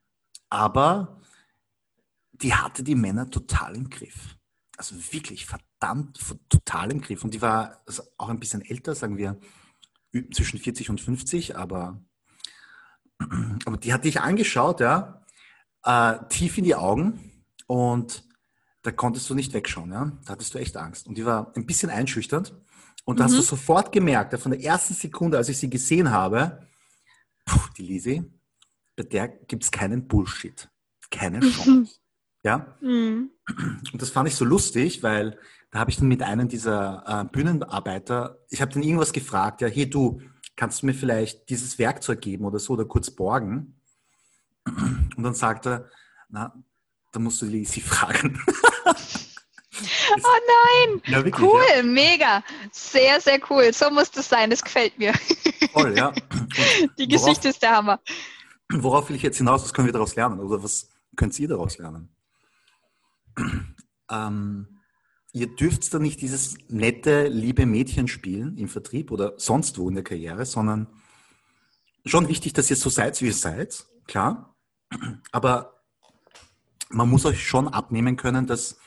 aber 0.48 1.21
die 2.32 2.54
hatte 2.54 2.82
die 2.82 2.94
Männer 2.94 3.30
total 3.30 3.76
im 3.76 3.90
Griff. 3.90 4.36
Also 4.76 4.96
wirklich 5.12 5.46
verdammt 5.46 6.18
total 6.48 6.90
im 6.90 7.00
Griff. 7.00 7.24
Und 7.24 7.34
die 7.34 7.42
war 7.42 7.82
also 7.86 8.02
auch 8.18 8.28
ein 8.28 8.40
bisschen 8.40 8.62
älter, 8.62 8.94
sagen 8.94 9.16
wir 9.16 9.38
zwischen 10.32 10.58
40 10.58 10.90
und 10.90 11.00
50, 11.00 11.56
aber, 11.56 12.02
aber 13.64 13.76
die 13.76 13.92
hat 13.92 14.04
dich 14.04 14.20
angeschaut, 14.20 14.80
ja, 14.80 15.24
äh, 15.84 16.18
tief 16.28 16.58
in 16.58 16.64
die 16.64 16.74
Augen 16.74 17.32
und 17.66 18.24
da 18.82 18.90
konntest 18.90 19.30
du 19.30 19.34
nicht 19.34 19.52
wegschauen, 19.52 19.92
ja. 19.92 20.12
Da 20.24 20.32
hattest 20.32 20.54
du 20.54 20.58
echt 20.58 20.76
Angst. 20.76 21.06
Und 21.06 21.16
die 21.16 21.24
war 21.24 21.52
ein 21.54 21.66
bisschen 21.66 21.88
einschüchternd. 21.88 22.54
Und 23.04 23.18
da 23.18 23.24
mhm. 23.24 23.26
hast 23.26 23.34
du 23.34 23.42
mhm. 23.42 23.46
sofort 23.46 23.92
gemerkt, 23.92 24.32
ja, 24.32 24.38
von 24.38 24.52
der 24.52 24.60
ersten 24.60 24.94
Sekunde, 24.94 25.38
als 25.38 25.48
ich 25.48 25.58
sie 25.58 25.70
gesehen 25.70 26.10
habe, 26.10 26.66
puh, 27.44 27.60
die 27.76 27.82
Lisi, 27.82 28.24
bei 28.96 29.04
der 29.04 29.28
gibt 29.28 29.64
es 29.64 29.70
keinen 29.70 30.08
Bullshit. 30.08 30.68
Keine 31.10 31.40
Chance. 31.48 32.01
Ja? 32.42 32.76
Mhm. 32.80 33.30
Und 33.92 34.02
das 34.02 34.10
fand 34.10 34.28
ich 34.28 34.34
so 34.34 34.44
lustig, 34.44 35.02
weil 35.02 35.38
da 35.70 35.78
habe 35.78 35.90
ich 35.90 35.96
dann 35.96 36.08
mit 36.08 36.22
einem 36.22 36.48
dieser 36.48 37.04
äh, 37.06 37.24
Bühnenarbeiter, 37.24 38.38
ich 38.50 38.60
habe 38.60 38.72
dann 38.72 38.82
irgendwas 38.82 39.12
gefragt, 39.12 39.60
ja, 39.60 39.68
hey 39.68 39.88
du, 39.88 40.20
kannst 40.56 40.82
du 40.82 40.86
mir 40.86 40.94
vielleicht 40.94 41.48
dieses 41.48 41.78
Werkzeug 41.78 42.20
geben 42.20 42.44
oder 42.44 42.58
so 42.58 42.74
oder 42.74 42.84
kurz 42.84 43.10
borgen? 43.10 43.80
Und 44.64 45.22
dann 45.22 45.34
sagt 45.34 45.66
er, 45.66 45.88
na, 46.28 46.54
da 47.12 47.20
musst 47.20 47.42
du 47.42 47.46
Lisi 47.46 47.80
fragen. 47.82 48.40
oh 48.46 50.16
nein! 50.16 51.02
Ja, 51.06 51.24
wirklich, 51.24 51.48
cool, 51.48 51.62
ja. 51.74 51.82
mega. 51.82 52.44
Sehr, 52.70 53.20
sehr 53.20 53.40
cool. 53.50 53.72
So 53.72 53.90
muss 53.90 54.10
das 54.10 54.28
sein, 54.28 54.50
das 54.50 54.62
gefällt 54.62 54.98
mir. 54.98 55.14
Voll, 55.72 55.96
ja. 55.96 56.08
Und 56.82 56.98
Die 56.98 57.08
Geschichte 57.08 57.44
worauf, 57.44 57.44
ist 57.44 57.62
der 57.62 57.70
Hammer. 57.70 58.00
Worauf 58.70 59.08
will 59.08 59.16
ich 59.16 59.22
jetzt 59.22 59.38
hinaus? 59.38 59.62
Was 59.62 59.72
können 59.72 59.86
wir 59.86 59.92
daraus 59.92 60.14
lernen? 60.16 60.40
Oder 60.40 60.62
was 60.62 60.90
könnt 61.16 61.38
ihr 61.38 61.48
daraus 61.48 61.78
lernen? 61.78 62.14
Ähm, 64.10 64.80
ihr 65.32 65.46
dürft 65.54 65.92
da 65.94 65.98
nicht 65.98 66.20
dieses 66.20 66.56
nette, 66.68 67.28
liebe 67.28 67.64
Mädchen 67.64 68.08
spielen 68.08 68.58
im 68.58 68.68
Vertrieb 68.68 69.10
oder 69.10 69.34
sonst 69.38 69.78
wo 69.78 69.88
in 69.88 69.94
der 69.94 70.04
Karriere, 70.04 70.44
sondern 70.44 70.88
schon 72.04 72.28
wichtig, 72.28 72.52
dass 72.52 72.68
ihr 72.68 72.76
so 72.76 72.90
seid, 72.90 73.20
wie 73.22 73.26
ihr 73.26 73.32
seid, 73.32 73.86
klar. 74.06 74.54
Aber 75.30 75.82
man 76.90 77.08
muss 77.08 77.24
euch 77.24 77.46
schon 77.46 77.68
abnehmen 77.68 78.16
können, 78.16 78.46
dass, 78.46 78.78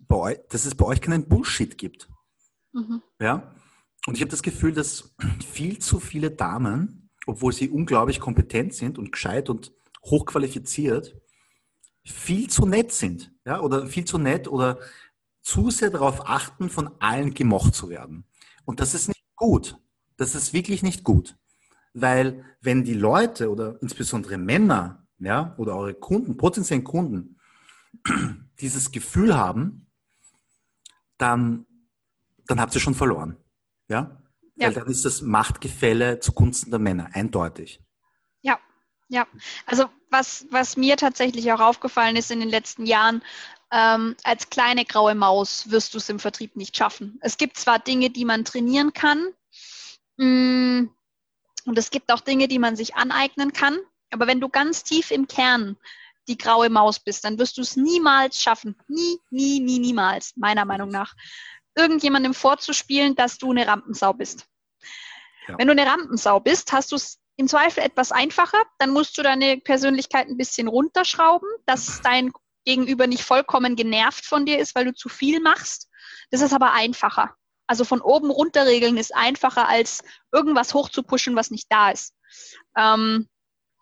bei 0.00 0.16
euch, 0.16 0.38
dass 0.48 0.64
es 0.64 0.74
bei 0.74 0.84
euch 0.84 1.00
keinen 1.00 1.28
Bullshit 1.28 1.78
gibt. 1.78 2.08
Mhm. 2.72 3.02
Ja? 3.20 3.54
Und 4.06 4.16
ich 4.16 4.20
habe 4.20 4.30
das 4.30 4.42
Gefühl, 4.42 4.72
dass 4.72 5.14
viel 5.46 5.78
zu 5.78 6.00
viele 6.00 6.32
Damen, 6.32 7.10
obwohl 7.26 7.52
sie 7.52 7.68
unglaublich 7.68 8.18
kompetent 8.18 8.74
sind 8.74 8.98
und 8.98 9.12
gescheit 9.12 9.48
und 9.48 9.72
hochqualifiziert, 10.04 11.21
viel 12.04 12.48
zu 12.48 12.66
nett 12.66 12.92
sind. 12.92 13.32
Ja? 13.44 13.60
Oder 13.60 13.86
viel 13.86 14.04
zu 14.04 14.18
nett 14.18 14.48
oder 14.48 14.78
zu 15.42 15.70
sehr 15.70 15.90
darauf 15.90 16.28
achten, 16.28 16.70
von 16.70 16.90
allen 17.00 17.34
gemocht 17.34 17.74
zu 17.74 17.88
werden. 17.88 18.24
Und 18.64 18.80
das 18.80 18.94
ist 18.94 19.08
nicht 19.08 19.24
gut. 19.34 19.78
Das 20.16 20.34
ist 20.34 20.52
wirklich 20.52 20.82
nicht 20.82 21.04
gut. 21.04 21.36
Weil 21.94 22.44
wenn 22.60 22.84
die 22.84 22.94
Leute 22.94 23.50
oder 23.50 23.80
insbesondere 23.82 24.38
Männer, 24.38 25.06
ja, 25.18 25.54
oder 25.58 25.76
eure 25.76 25.94
Kunden, 25.94 26.36
potenziellen 26.36 26.84
Kunden, 26.84 27.38
dieses 28.60 28.92
Gefühl 28.92 29.36
haben, 29.36 29.86
dann, 31.18 31.66
dann 32.46 32.60
habt 32.60 32.74
ihr 32.74 32.80
schon 32.80 32.94
verloren. 32.94 33.36
Ja? 33.88 34.22
ja? 34.56 34.66
Weil 34.68 34.74
dann 34.74 34.86
ist 34.88 35.04
das 35.04 35.22
Machtgefälle 35.22 36.20
zugunsten 36.20 36.70
der 36.70 36.80
Männer, 36.80 37.10
eindeutig. 37.12 37.82
Ja. 39.12 39.26
Also 39.66 39.90
was, 40.08 40.46
was 40.48 40.78
mir 40.78 40.96
tatsächlich 40.96 41.52
auch 41.52 41.60
aufgefallen 41.60 42.16
ist 42.16 42.30
in 42.30 42.40
den 42.40 42.48
letzten 42.48 42.86
Jahren, 42.86 43.22
ähm, 43.70 44.16
als 44.24 44.48
kleine 44.48 44.86
graue 44.86 45.14
Maus 45.14 45.70
wirst 45.70 45.92
du 45.92 45.98
es 45.98 46.08
im 46.08 46.18
Vertrieb 46.18 46.56
nicht 46.56 46.74
schaffen. 46.74 47.18
Es 47.20 47.36
gibt 47.36 47.58
zwar 47.58 47.78
Dinge, 47.78 48.08
die 48.08 48.24
man 48.24 48.46
trainieren 48.46 48.94
kann, 48.94 49.28
mh, 50.16 50.26
mm, 50.26 50.94
und 51.66 51.78
es 51.78 51.90
gibt 51.90 52.10
auch 52.10 52.20
Dinge, 52.20 52.48
die 52.48 52.58
man 52.58 52.74
sich 52.74 52.94
aneignen 52.94 53.52
kann, 53.52 53.78
aber 54.10 54.26
wenn 54.26 54.40
du 54.40 54.48
ganz 54.48 54.82
tief 54.82 55.10
im 55.10 55.28
Kern 55.28 55.76
die 56.26 56.38
graue 56.38 56.70
Maus 56.70 56.98
bist, 56.98 57.22
dann 57.24 57.38
wirst 57.38 57.58
du 57.58 57.60
es 57.60 57.76
niemals 57.76 58.40
schaffen. 58.40 58.76
Nie, 58.88 59.18
nie, 59.28 59.60
nie, 59.60 59.78
niemals, 59.78 60.32
meiner 60.36 60.64
Meinung 60.64 60.88
nach, 60.88 61.14
irgendjemandem 61.74 62.32
vorzuspielen, 62.32 63.14
dass 63.14 63.36
du 63.36 63.50
eine 63.50 63.66
Rampensau 63.66 64.14
bist. 64.14 64.46
Ja. 65.48 65.58
Wenn 65.58 65.66
du 65.66 65.72
eine 65.72 65.86
Rampensau 65.86 66.40
bist, 66.40 66.72
hast 66.72 66.92
du 66.92 66.96
es 66.96 67.21
im 67.36 67.48
Zweifel 67.48 67.82
etwas 67.82 68.12
einfacher. 68.12 68.62
Dann 68.78 68.90
musst 68.90 69.16
du 69.18 69.22
deine 69.22 69.58
Persönlichkeit 69.58 70.28
ein 70.28 70.36
bisschen 70.36 70.68
runterschrauben, 70.68 71.48
dass 71.66 72.00
dein 72.02 72.32
Gegenüber 72.64 73.06
nicht 73.06 73.22
vollkommen 73.22 73.76
genervt 73.76 74.24
von 74.24 74.46
dir 74.46 74.58
ist, 74.58 74.74
weil 74.74 74.84
du 74.84 74.94
zu 74.94 75.08
viel 75.08 75.40
machst. 75.40 75.88
Das 76.30 76.40
ist 76.40 76.52
aber 76.52 76.72
einfacher. 76.72 77.34
Also 77.66 77.84
von 77.84 78.00
oben 78.00 78.30
runter 78.30 78.66
regeln 78.66 78.96
ist 78.96 79.14
einfacher, 79.14 79.68
als 79.68 80.02
irgendwas 80.32 80.74
hochzupuschen, 80.74 81.36
was 81.36 81.50
nicht 81.50 81.66
da 81.70 81.90
ist. 81.90 82.14
Ähm, 82.76 83.28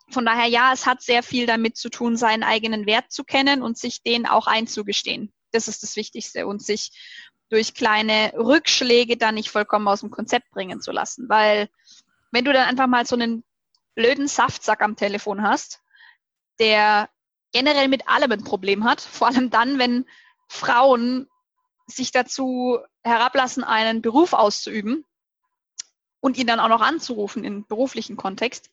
von 0.09 0.25
daher, 0.25 0.47
ja, 0.47 0.73
es 0.73 0.85
hat 0.85 1.01
sehr 1.01 1.23
viel 1.23 1.45
damit 1.45 1.77
zu 1.77 1.89
tun, 1.89 2.17
seinen 2.17 2.43
eigenen 2.43 2.85
Wert 2.85 3.11
zu 3.11 3.23
kennen 3.23 3.61
und 3.61 3.77
sich 3.77 4.03
den 4.03 4.25
auch 4.25 4.47
einzugestehen. 4.47 5.33
Das 5.51 5.67
ist 5.67 5.83
das 5.83 5.95
Wichtigste 5.95 6.47
und 6.47 6.63
sich 6.63 6.91
durch 7.49 7.73
kleine 7.73 8.33
Rückschläge 8.35 9.17
dann 9.17 9.35
nicht 9.35 9.49
vollkommen 9.49 9.87
aus 9.87 10.01
dem 10.01 10.11
Konzept 10.11 10.51
bringen 10.51 10.81
zu 10.81 10.91
lassen. 10.91 11.27
Weil 11.27 11.69
wenn 12.31 12.45
du 12.45 12.53
dann 12.53 12.67
einfach 12.67 12.87
mal 12.87 13.05
so 13.05 13.15
einen 13.15 13.43
blöden 13.95 14.27
Saftsack 14.27 14.81
am 14.81 14.95
Telefon 14.95 15.41
hast, 15.41 15.81
der 16.59 17.09
generell 17.51 17.87
mit 17.87 18.07
allem 18.07 18.31
ein 18.31 18.43
Problem 18.43 18.83
hat, 18.83 19.01
vor 19.01 19.27
allem 19.27 19.49
dann, 19.49 19.77
wenn 19.77 20.05
Frauen 20.47 21.27
sich 21.87 22.11
dazu 22.11 22.79
herablassen, 23.03 23.63
einen 23.63 24.01
Beruf 24.01 24.33
auszuüben 24.33 25.05
und 26.21 26.37
ihn 26.37 26.47
dann 26.47 26.59
auch 26.59 26.69
noch 26.69 26.81
anzurufen 26.81 27.43
im 27.43 27.65
beruflichen 27.67 28.15
Kontext 28.15 28.69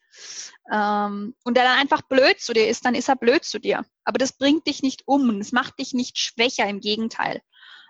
ähm, 0.71 1.35
und 1.43 1.57
der 1.57 1.63
dann 1.65 1.79
einfach 1.79 2.01
blöd 2.03 2.39
zu 2.39 2.53
dir 2.53 2.69
ist, 2.69 2.85
dann 2.85 2.95
ist 2.95 3.09
er 3.09 3.15
blöd 3.15 3.43
zu 3.43 3.59
dir. 3.59 3.85
Aber 4.03 4.17
das 4.17 4.33
bringt 4.33 4.67
dich 4.67 4.81
nicht 4.83 5.07
um, 5.07 5.41
es 5.41 5.51
macht 5.51 5.79
dich 5.79 5.93
nicht 5.93 6.17
schwächer, 6.17 6.67
im 6.67 6.79
Gegenteil. 6.79 7.41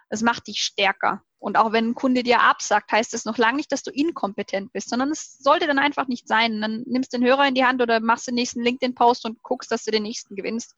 Es 0.10 0.22
macht 0.22 0.48
dich 0.48 0.62
stärker. 0.62 1.24
Und 1.38 1.58
auch 1.58 1.72
wenn 1.72 1.89
ein 1.91 1.95
Kunde 1.95 2.22
dir 2.22 2.41
absagt, 2.41 2.91
heißt 2.91 3.13
es 3.13 3.24
noch 3.24 3.38
lange 3.38 3.58
nicht, 3.58 3.72
dass 3.72 3.84
du 3.84 3.91
inkompetent 3.91 4.74
bist, 4.74 4.89
sondern 4.89 5.12
es 5.12 5.38
sollte 5.38 5.67
dann 5.67 5.80
einfach 5.80 6.08
nicht 6.08 6.28
sein. 6.28 6.60
Dann 6.60 6.84
nimmst 6.86 7.13
du 7.13 7.17
den 7.17 7.26
Hörer 7.26 7.48
in 7.48 7.56
die 7.56 7.63
Hand 7.63 7.82
oder 7.82 8.02
machst 8.02 8.28
den 8.28 8.36
nächsten 8.36 8.62
LinkedIn-Post 8.62 9.26
und 9.26 9.41
guckst, 9.41 9.72
dass 9.72 9.86
du 9.86 9.91
den 9.91 10.04
nächsten 10.04 10.36
gewinnst, 10.36 10.76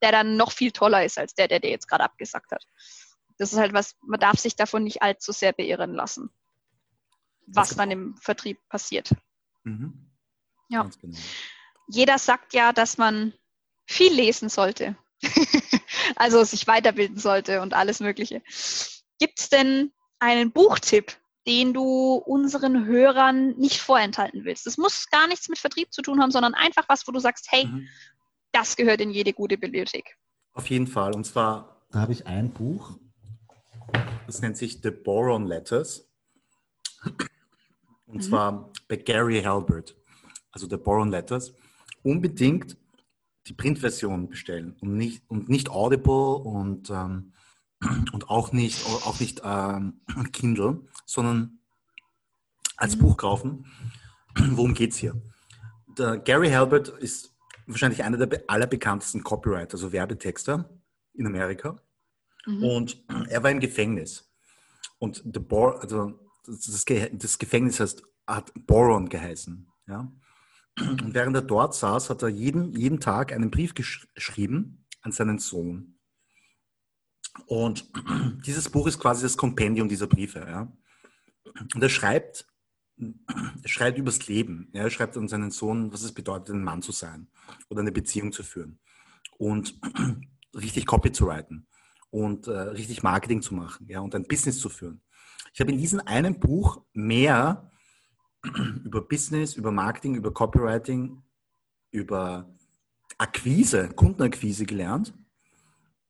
der 0.00 0.12
dann 0.12 0.36
noch 0.36 0.52
viel 0.52 0.72
toller 0.72 1.04
ist 1.04 1.18
als 1.18 1.34
der, 1.34 1.48
der 1.48 1.60
dir 1.60 1.70
jetzt 1.70 1.88
gerade 1.88 2.04
abgesagt 2.04 2.52
hat. 2.52 2.64
Das 3.36 3.52
ist 3.52 3.58
halt 3.58 3.74
was, 3.74 3.96
man 4.00 4.18
darf 4.18 4.38
sich 4.38 4.56
davon 4.56 4.82
nicht 4.82 5.02
allzu 5.02 5.32
sehr 5.32 5.52
beirren 5.52 5.92
lassen, 5.92 6.30
was 7.46 7.76
dann 7.76 7.90
im 7.90 8.16
Vertrieb 8.16 8.58
passiert. 8.68 9.10
Mhm. 9.64 10.10
Ja. 10.68 10.88
Genau. 11.00 11.18
Jeder 11.88 12.18
sagt 12.18 12.54
ja, 12.54 12.72
dass 12.72 12.98
man 12.98 13.32
viel 13.86 14.12
lesen 14.12 14.48
sollte. 14.48 14.96
also 16.16 16.42
sich 16.44 16.66
weiterbilden 16.66 17.18
sollte 17.18 17.60
und 17.60 17.74
alles 17.74 18.00
Mögliche. 18.00 18.42
Gibt 19.18 19.40
es 19.40 19.48
denn 19.48 19.92
einen 20.18 20.52
Buchtipp, 20.52 21.16
den 21.46 21.72
du 21.72 22.14
unseren 22.14 22.86
Hörern 22.86 23.56
nicht 23.56 23.80
vorenthalten 23.80 24.44
willst? 24.44 24.66
Das 24.66 24.78
muss 24.78 25.08
gar 25.10 25.26
nichts 25.28 25.48
mit 25.48 25.58
Vertrieb 25.58 25.92
zu 25.92 26.02
tun 26.02 26.20
haben, 26.20 26.30
sondern 26.30 26.54
einfach 26.54 26.84
was, 26.88 27.06
wo 27.06 27.12
du 27.12 27.20
sagst, 27.20 27.46
hey, 27.50 27.66
mhm. 27.66 27.88
das 28.52 28.76
gehört 28.76 29.00
in 29.00 29.10
jede 29.10 29.32
gute 29.32 29.58
Bibliothek. 29.58 30.16
Auf 30.52 30.68
jeden 30.68 30.86
Fall. 30.86 31.14
Und 31.14 31.24
zwar, 31.24 31.86
da 31.90 32.00
habe 32.00 32.12
ich 32.12 32.26
ein 32.26 32.50
Buch, 32.50 32.98
das 34.26 34.40
nennt 34.40 34.56
sich 34.56 34.80
The 34.82 34.90
Boron 34.90 35.46
Letters. 35.46 36.08
Und 38.06 38.16
mhm. 38.16 38.20
zwar 38.20 38.72
bei 38.88 38.96
Gary 38.96 39.42
Halbert, 39.42 39.96
also 40.50 40.68
The 40.68 40.76
Boron 40.76 41.10
Letters. 41.10 41.54
Unbedingt 42.02 42.76
die 43.48 43.54
Printversion 43.54 44.28
bestellen 44.28 44.76
und 44.80 44.96
nicht, 44.96 45.22
und 45.28 45.48
nicht 45.48 45.70
Audible 45.70 46.34
und, 46.34 46.90
ähm, 46.90 47.32
und 48.12 48.28
auch 48.28 48.52
nicht, 48.52 48.84
auch 48.86 49.20
nicht 49.20 49.40
ähm, 49.44 50.00
Kindle, 50.32 50.82
sondern 51.06 51.58
als 52.76 52.96
Buch 52.96 53.16
kaufen. 53.16 53.66
Worum 54.36 54.74
geht 54.74 54.92
es 54.92 54.98
hier? 54.98 55.20
Der 55.98 56.18
Gary 56.18 56.50
Halbert 56.50 56.88
ist 56.88 57.34
wahrscheinlich 57.66 58.04
einer 58.04 58.24
der 58.24 58.44
allerbekanntesten 58.46 59.22
Copywriter, 59.24 59.74
also 59.74 59.92
Werbetexter 59.92 60.70
in 61.14 61.26
Amerika. 61.26 61.80
Mhm. 62.46 62.62
Und 62.64 63.04
er 63.28 63.42
war 63.42 63.50
im 63.50 63.60
Gefängnis. 63.60 64.30
Und 64.98 65.22
the 65.24 65.40
Bor 65.40 65.80
also 65.82 66.18
das, 66.46 66.84
das 67.12 67.38
Gefängnis 67.38 67.80
heißt, 67.80 68.02
hat 68.26 68.52
Boron 68.66 69.08
geheißen. 69.08 69.66
Ja? 69.86 70.10
Und 70.80 71.14
während 71.14 71.36
er 71.36 71.42
dort 71.42 71.74
saß, 71.74 72.10
hat 72.10 72.22
er 72.22 72.28
jeden, 72.28 72.72
jeden 72.72 73.00
Tag 73.00 73.32
einen 73.32 73.50
Brief 73.50 73.74
geschrieben 73.74 74.86
an 75.02 75.12
seinen 75.12 75.38
Sohn. 75.38 75.98
Und 77.46 77.90
dieses 78.46 78.68
Buch 78.68 78.86
ist 78.86 78.98
quasi 78.98 79.22
das 79.22 79.36
Kompendium 79.36 79.88
dieser 79.88 80.06
Briefe. 80.06 80.40
Ja? 80.40 80.72
Und 81.74 81.82
er 81.82 81.88
schreibt, 81.88 82.46
er 82.96 83.68
schreibt 83.68 83.98
übers 83.98 84.26
Leben. 84.26 84.70
Ja? 84.72 84.82
Er 84.82 84.90
schreibt 84.90 85.16
an 85.16 85.28
seinen 85.28 85.50
Sohn, 85.50 85.92
was 85.92 86.02
es 86.02 86.12
bedeutet, 86.12 86.54
ein 86.54 86.64
Mann 86.64 86.82
zu 86.82 86.92
sein 86.92 87.28
oder 87.68 87.80
eine 87.80 87.92
Beziehung 87.92 88.32
zu 88.32 88.42
führen. 88.42 88.78
Und 89.36 89.80
richtig 90.54 90.86
Copy 90.86 91.12
zu 91.12 91.26
writen 91.26 91.66
und 92.10 92.46
äh, 92.46 92.52
richtig 92.52 93.02
Marketing 93.02 93.42
zu 93.42 93.54
machen 93.54 93.86
ja? 93.88 94.00
und 94.00 94.14
ein 94.14 94.26
Business 94.26 94.58
zu 94.58 94.68
führen. 94.68 95.02
Ich 95.52 95.60
habe 95.60 95.72
in 95.72 95.78
diesem 95.78 96.00
einen 96.00 96.38
Buch 96.40 96.84
mehr 96.92 97.70
über 98.84 99.00
Business, 99.00 99.54
über 99.54 99.72
Marketing, 99.72 100.14
über 100.14 100.32
Copywriting, 100.32 101.22
über 101.90 102.48
Akquise, 103.18 103.88
Kundenakquise 103.88 104.64
gelernt, 104.64 105.14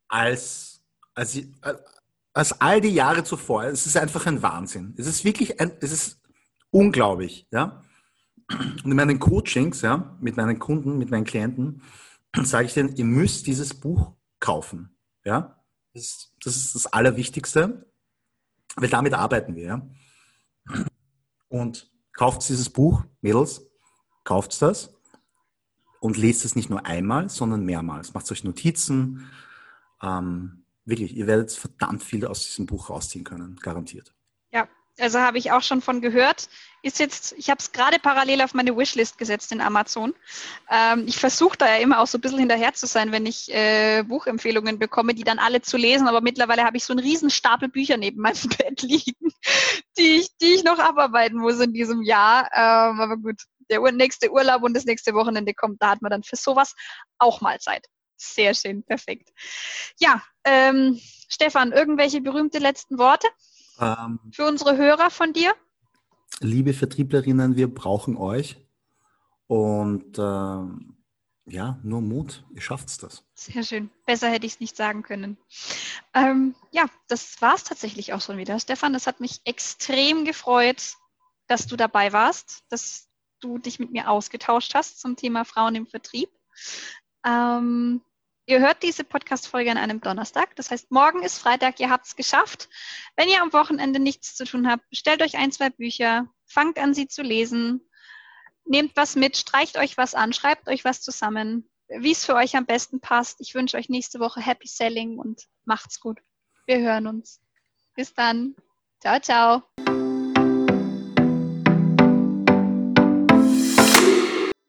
als, 0.08 0.82
als, 1.14 1.38
als 2.32 2.60
all 2.60 2.80
die 2.80 2.94
Jahre 2.94 3.24
zuvor. 3.24 3.64
Es 3.64 3.86
ist 3.86 3.96
einfach 3.96 4.26
ein 4.26 4.42
Wahnsinn. 4.42 4.94
Es 4.96 5.06
ist 5.06 5.24
wirklich 5.24 5.60
ein, 5.60 5.72
es 5.80 5.92
ist 5.92 6.20
unglaublich, 6.70 7.46
ja. 7.50 7.82
Und 8.50 8.90
in 8.90 8.96
meinen 8.96 9.18
Coachings, 9.18 9.82
ja, 9.82 10.16
mit 10.20 10.36
meinen 10.36 10.58
Kunden, 10.58 10.98
mit 10.98 11.10
meinen 11.10 11.24
Klienten, 11.24 11.82
sage 12.42 12.66
ich 12.66 12.74
denen, 12.74 12.96
ihr 12.96 13.04
müsst 13.04 13.46
dieses 13.46 13.74
Buch 13.74 14.14
kaufen, 14.40 14.96
ja. 15.24 15.54
Das 15.94 16.04
ist 16.04 16.34
das, 16.40 16.56
ist 16.56 16.74
das 16.74 16.86
Allerwichtigste, 16.86 17.90
weil 18.76 18.88
damit 18.88 19.14
arbeiten 19.14 19.54
wir, 19.56 19.64
ja. 19.64 19.88
Und 21.48 21.90
Kauft 22.18 22.48
dieses 22.48 22.68
Buch, 22.68 23.04
Mädels, 23.20 23.64
kauft 24.24 24.60
das 24.60 24.92
und 26.00 26.16
lest 26.16 26.44
es 26.44 26.56
nicht 26.56 26.68
nur 26.68 26.84
einmal, 26.84 27.28
sondern 27.28 27.64
mehrmals. 27.64 28.12
Macht 28.12 28.32
euch 28.32 28.42
Notizen. 28.42 29.30
Ähm, 30.02 30.64
wirklich, 30.84 31.14
ihr 31.14 31.28
werdet 31.28 31.52
verdammt 31.52 32.02
viel 32.02 32.26
aus 32.26 32.44
diesem 32.44 32.66
Buch 32.66 32.90
rausziehen 32.90 33.22
können, 33.22 33.54
garantiert. 33.62 34.12
Ja, 34.50 34.66
also 34.98 35.20
habe 35.20 35.38
ich 35.38 35.52
auch 35.52 35.62
schon 35.62 35.80
von 35.80 36.00
gehört. 36.00 36.48
Ist 36.82 37.00
jetzt, 37.00 37.34
ich 37.36 37.50
habe 37.50 37.58
es 37.58 37.72
gerade 37.72 37.98
parallel 37.98 38.42
auf 38.42 38.54
meine 38.54 38.76
Wishlist 38.76 39.18
gesetzt 39.18 39.50
in 39.50 39.60
Amazon. 39.60 40.14
Ähm, 40.70 41.04
ich 41.08 41.18
versuche 41.18 41.56
da 41.56 41.66
ja 41.66 41.76
immer 41.82 42.00
auch 42.00 42.06
so 42.06 42.18
ein 42.18 42.20
bisschen 42.20 42.38
hinterher 42.38 42.72
zu 42.72 42.86
sein, 42.86 43.10
wenn 43.10 43.26
ich 43.26 43.52
äh, 43.52 44.04
Buchempfehlungen 44.04 44.78
bekomme, 44.78 45.14
die 45.14 45.24
dann 45.24 45.38
alle 45.40 45.60
zu 45.60 45.76
lesen. 45.76 46.06
Aber 46.08 46.20
mittlerweile 46.20 46.64
habe 46.64 46.76
ich 46.76 46.84
so 46.84 46.92
einen 46.92 47.04
riesen 47.04 47.30
Stapel 47.30 47.68
Bücher 47.68 47.96
neben 47.96 48.20
meinem 48.20 48.48
Bett 48.58 48.82
liegen, 48.82 49.32
die 49.98 50.16
ich, 50.18 50.28
die 50.37 50.37
ich 50.37 50.37
noch 50.68 50.78
abarbeiten 50.78 51.38
muss 51.38 51.60
in 51.60 51.72
diesem 51.72 52.02
Jahr. 52.02 52.48
Ähm, 52.52 53.00
aber 53.00 53.16
gut, 53.16 53.42
der 53.70 53.80
nächste 53.92 54.30
Urlaub 54.30 54.62
und 54.62 54.74
das 54.74 54.84
nächste 54.84 55.14
Wochenende 55.14 55.54
kommt, 55.54 55.82
da 55.82 55.90
hat 55.90 56.02
man 56.02 56.10
dann 56.10 56.22
für 56.22 56.36
sowas 56.36 56.74
auch 57.18 57.40
mal 57.40 57.58
Zeit. 57.58 57.86
Sehr 58.16 58.54
schön, 58.54 58.82
perfekt. 58.82 59.30
Ja, 59.98 60.22
ähm, 60.44 61.00
Stefan, 61.28 61.72
irgendwelche 61.72 62.20
berühmte 62.20 62.58
letzten 62.58 62.98
Worte? 62.98 63.28
Ähm, 63.80 64.18
Für 64.32 64.46
unsere 64.46 64.76
Hörer 64.76 65.10
von 65.10 65.32
dir? 65.32 65.54
Liebe 66.40 66.72
Vertrieblerinnen, 66.72 67.56
wir 67.56 67.72
brauchen 67.72 68.16
euch. 68.16 68.56
Und 69.46 70.18
äh, 70.18 71.52
ja, 71.52 71.78
nur 71.82 72.00
Mut, 72.00 72.44
ihr 72.54 72.60
schafft 72.60 73.02
das. 73.02 73.27
Sehr 73.38 73.62
schön. 73.62 73.88
Besser 74.04 74.30
hätte 74.30 74.46
ich 74.46 74.54
es 74.54 74.60
nicht 74.60 74.76
sagen 74.76 75.04
können. 75.04 75.38
Ähm, 76.12 76.56
ja, 76.72 76.86
das 77.06 77.40
war 77.40 77.54
es 77.54 77.62
tatsächlich 77.62 78.12
auch 78.12 78.20
schon 78.20 78.36
wieder. 78.36 78.58
Stefan, 78.58 78.92
das 78.92 79.06
hat 79.06 79.20
mich 79.20 79.40
extrem 79.44 80.24
gefreut, 80.24 80.94
dass 81.46 81.68
du 81.68 81.76
dabei 81.76 82.12
warst, 82.12 82.64
dass 82.68 83.08
du 83.38 83.58
dich 83.58 83.78
mit 83.78 83.92
mir 83.92 84.10
ausgetauscht 84.10 84.74
hast 84.74 85.00
zum 85.00 85.14
Thema 85.14 85.44
Frauen 85.44 85.76
im 85.76 85.86
Vertrieb. 85.86 86.30
Ähm, 87.24 88.02
Ihr 88.46 88.58
hört 88.60 88.82
diese 88.82 89.04
Podcast-Folge 89.04 89.70
an 89.70 89.76
einem 89.76 90.00
Donnerstag. 90.00 90.56
Das 90.56 90.70
heißt, 90.70 90.90
morgen 90.90 91.22
ist 91.22 91.38
Freitag, 91.38 91.78
ihr 91.80 91.90
habt 91.90 92.06
es 92.06 92.16
geschafft. 92.16 92.68
Wenn 93.14 93.28
ihr 93.28 93.42
am 93.42 93.52
Wochenende 93.52 94.00
nichts 94.00 94.34
zu 94.34 94.46
tun 94.46 94.68
habt, 94.68 94.88
bestellt 94.88 95.22
euch 95.22 95.36
ein, 95.36 95.52
zwei 95.52 95.68
Bücher, 95.68 96.26
fangt 96.46 96.78
an, 96.78 96.94
sie 96.94 97.06
zu 97.06 97.22
lesen, 97.22 97.88
nehmt 98.64 98.96
was 98.96 99.16
mit, 99.16 99.36
streicht 99.36 99.76
euch 99.76 99.96
was 99.98 100.14
an, 100.14 100.32
schreibt 100.32 100.66
euch 100.66 100.84
was 100.84 101.02
zusammen 101.02 101.68
wie 101.88 102.12
es 102.12 102.24
für 102.24 102.34
euch 102.34 102.56
am 102.56 102.66
besten 102.66 103.00
passt. 103.00 103.40
Ich 103.40 103.54
wünsche 103.54 103.76
euch 103.76 103.88
nächste 103.88 104.20
Woche 104.20 104.40
Happy 104.40 104.68
Selling 104.68 105.18
und 105.18 105.44
macht's 105.64 106.00
gut. 106.00 106.20
Wir 106.66 106.80
hören 106.80 107.06
uns. 107.06 107.40
Bis 107.94 108.14
dann. 108.14 108.54
Ciao, 109.00 109.18
ciao. 109.20 110.07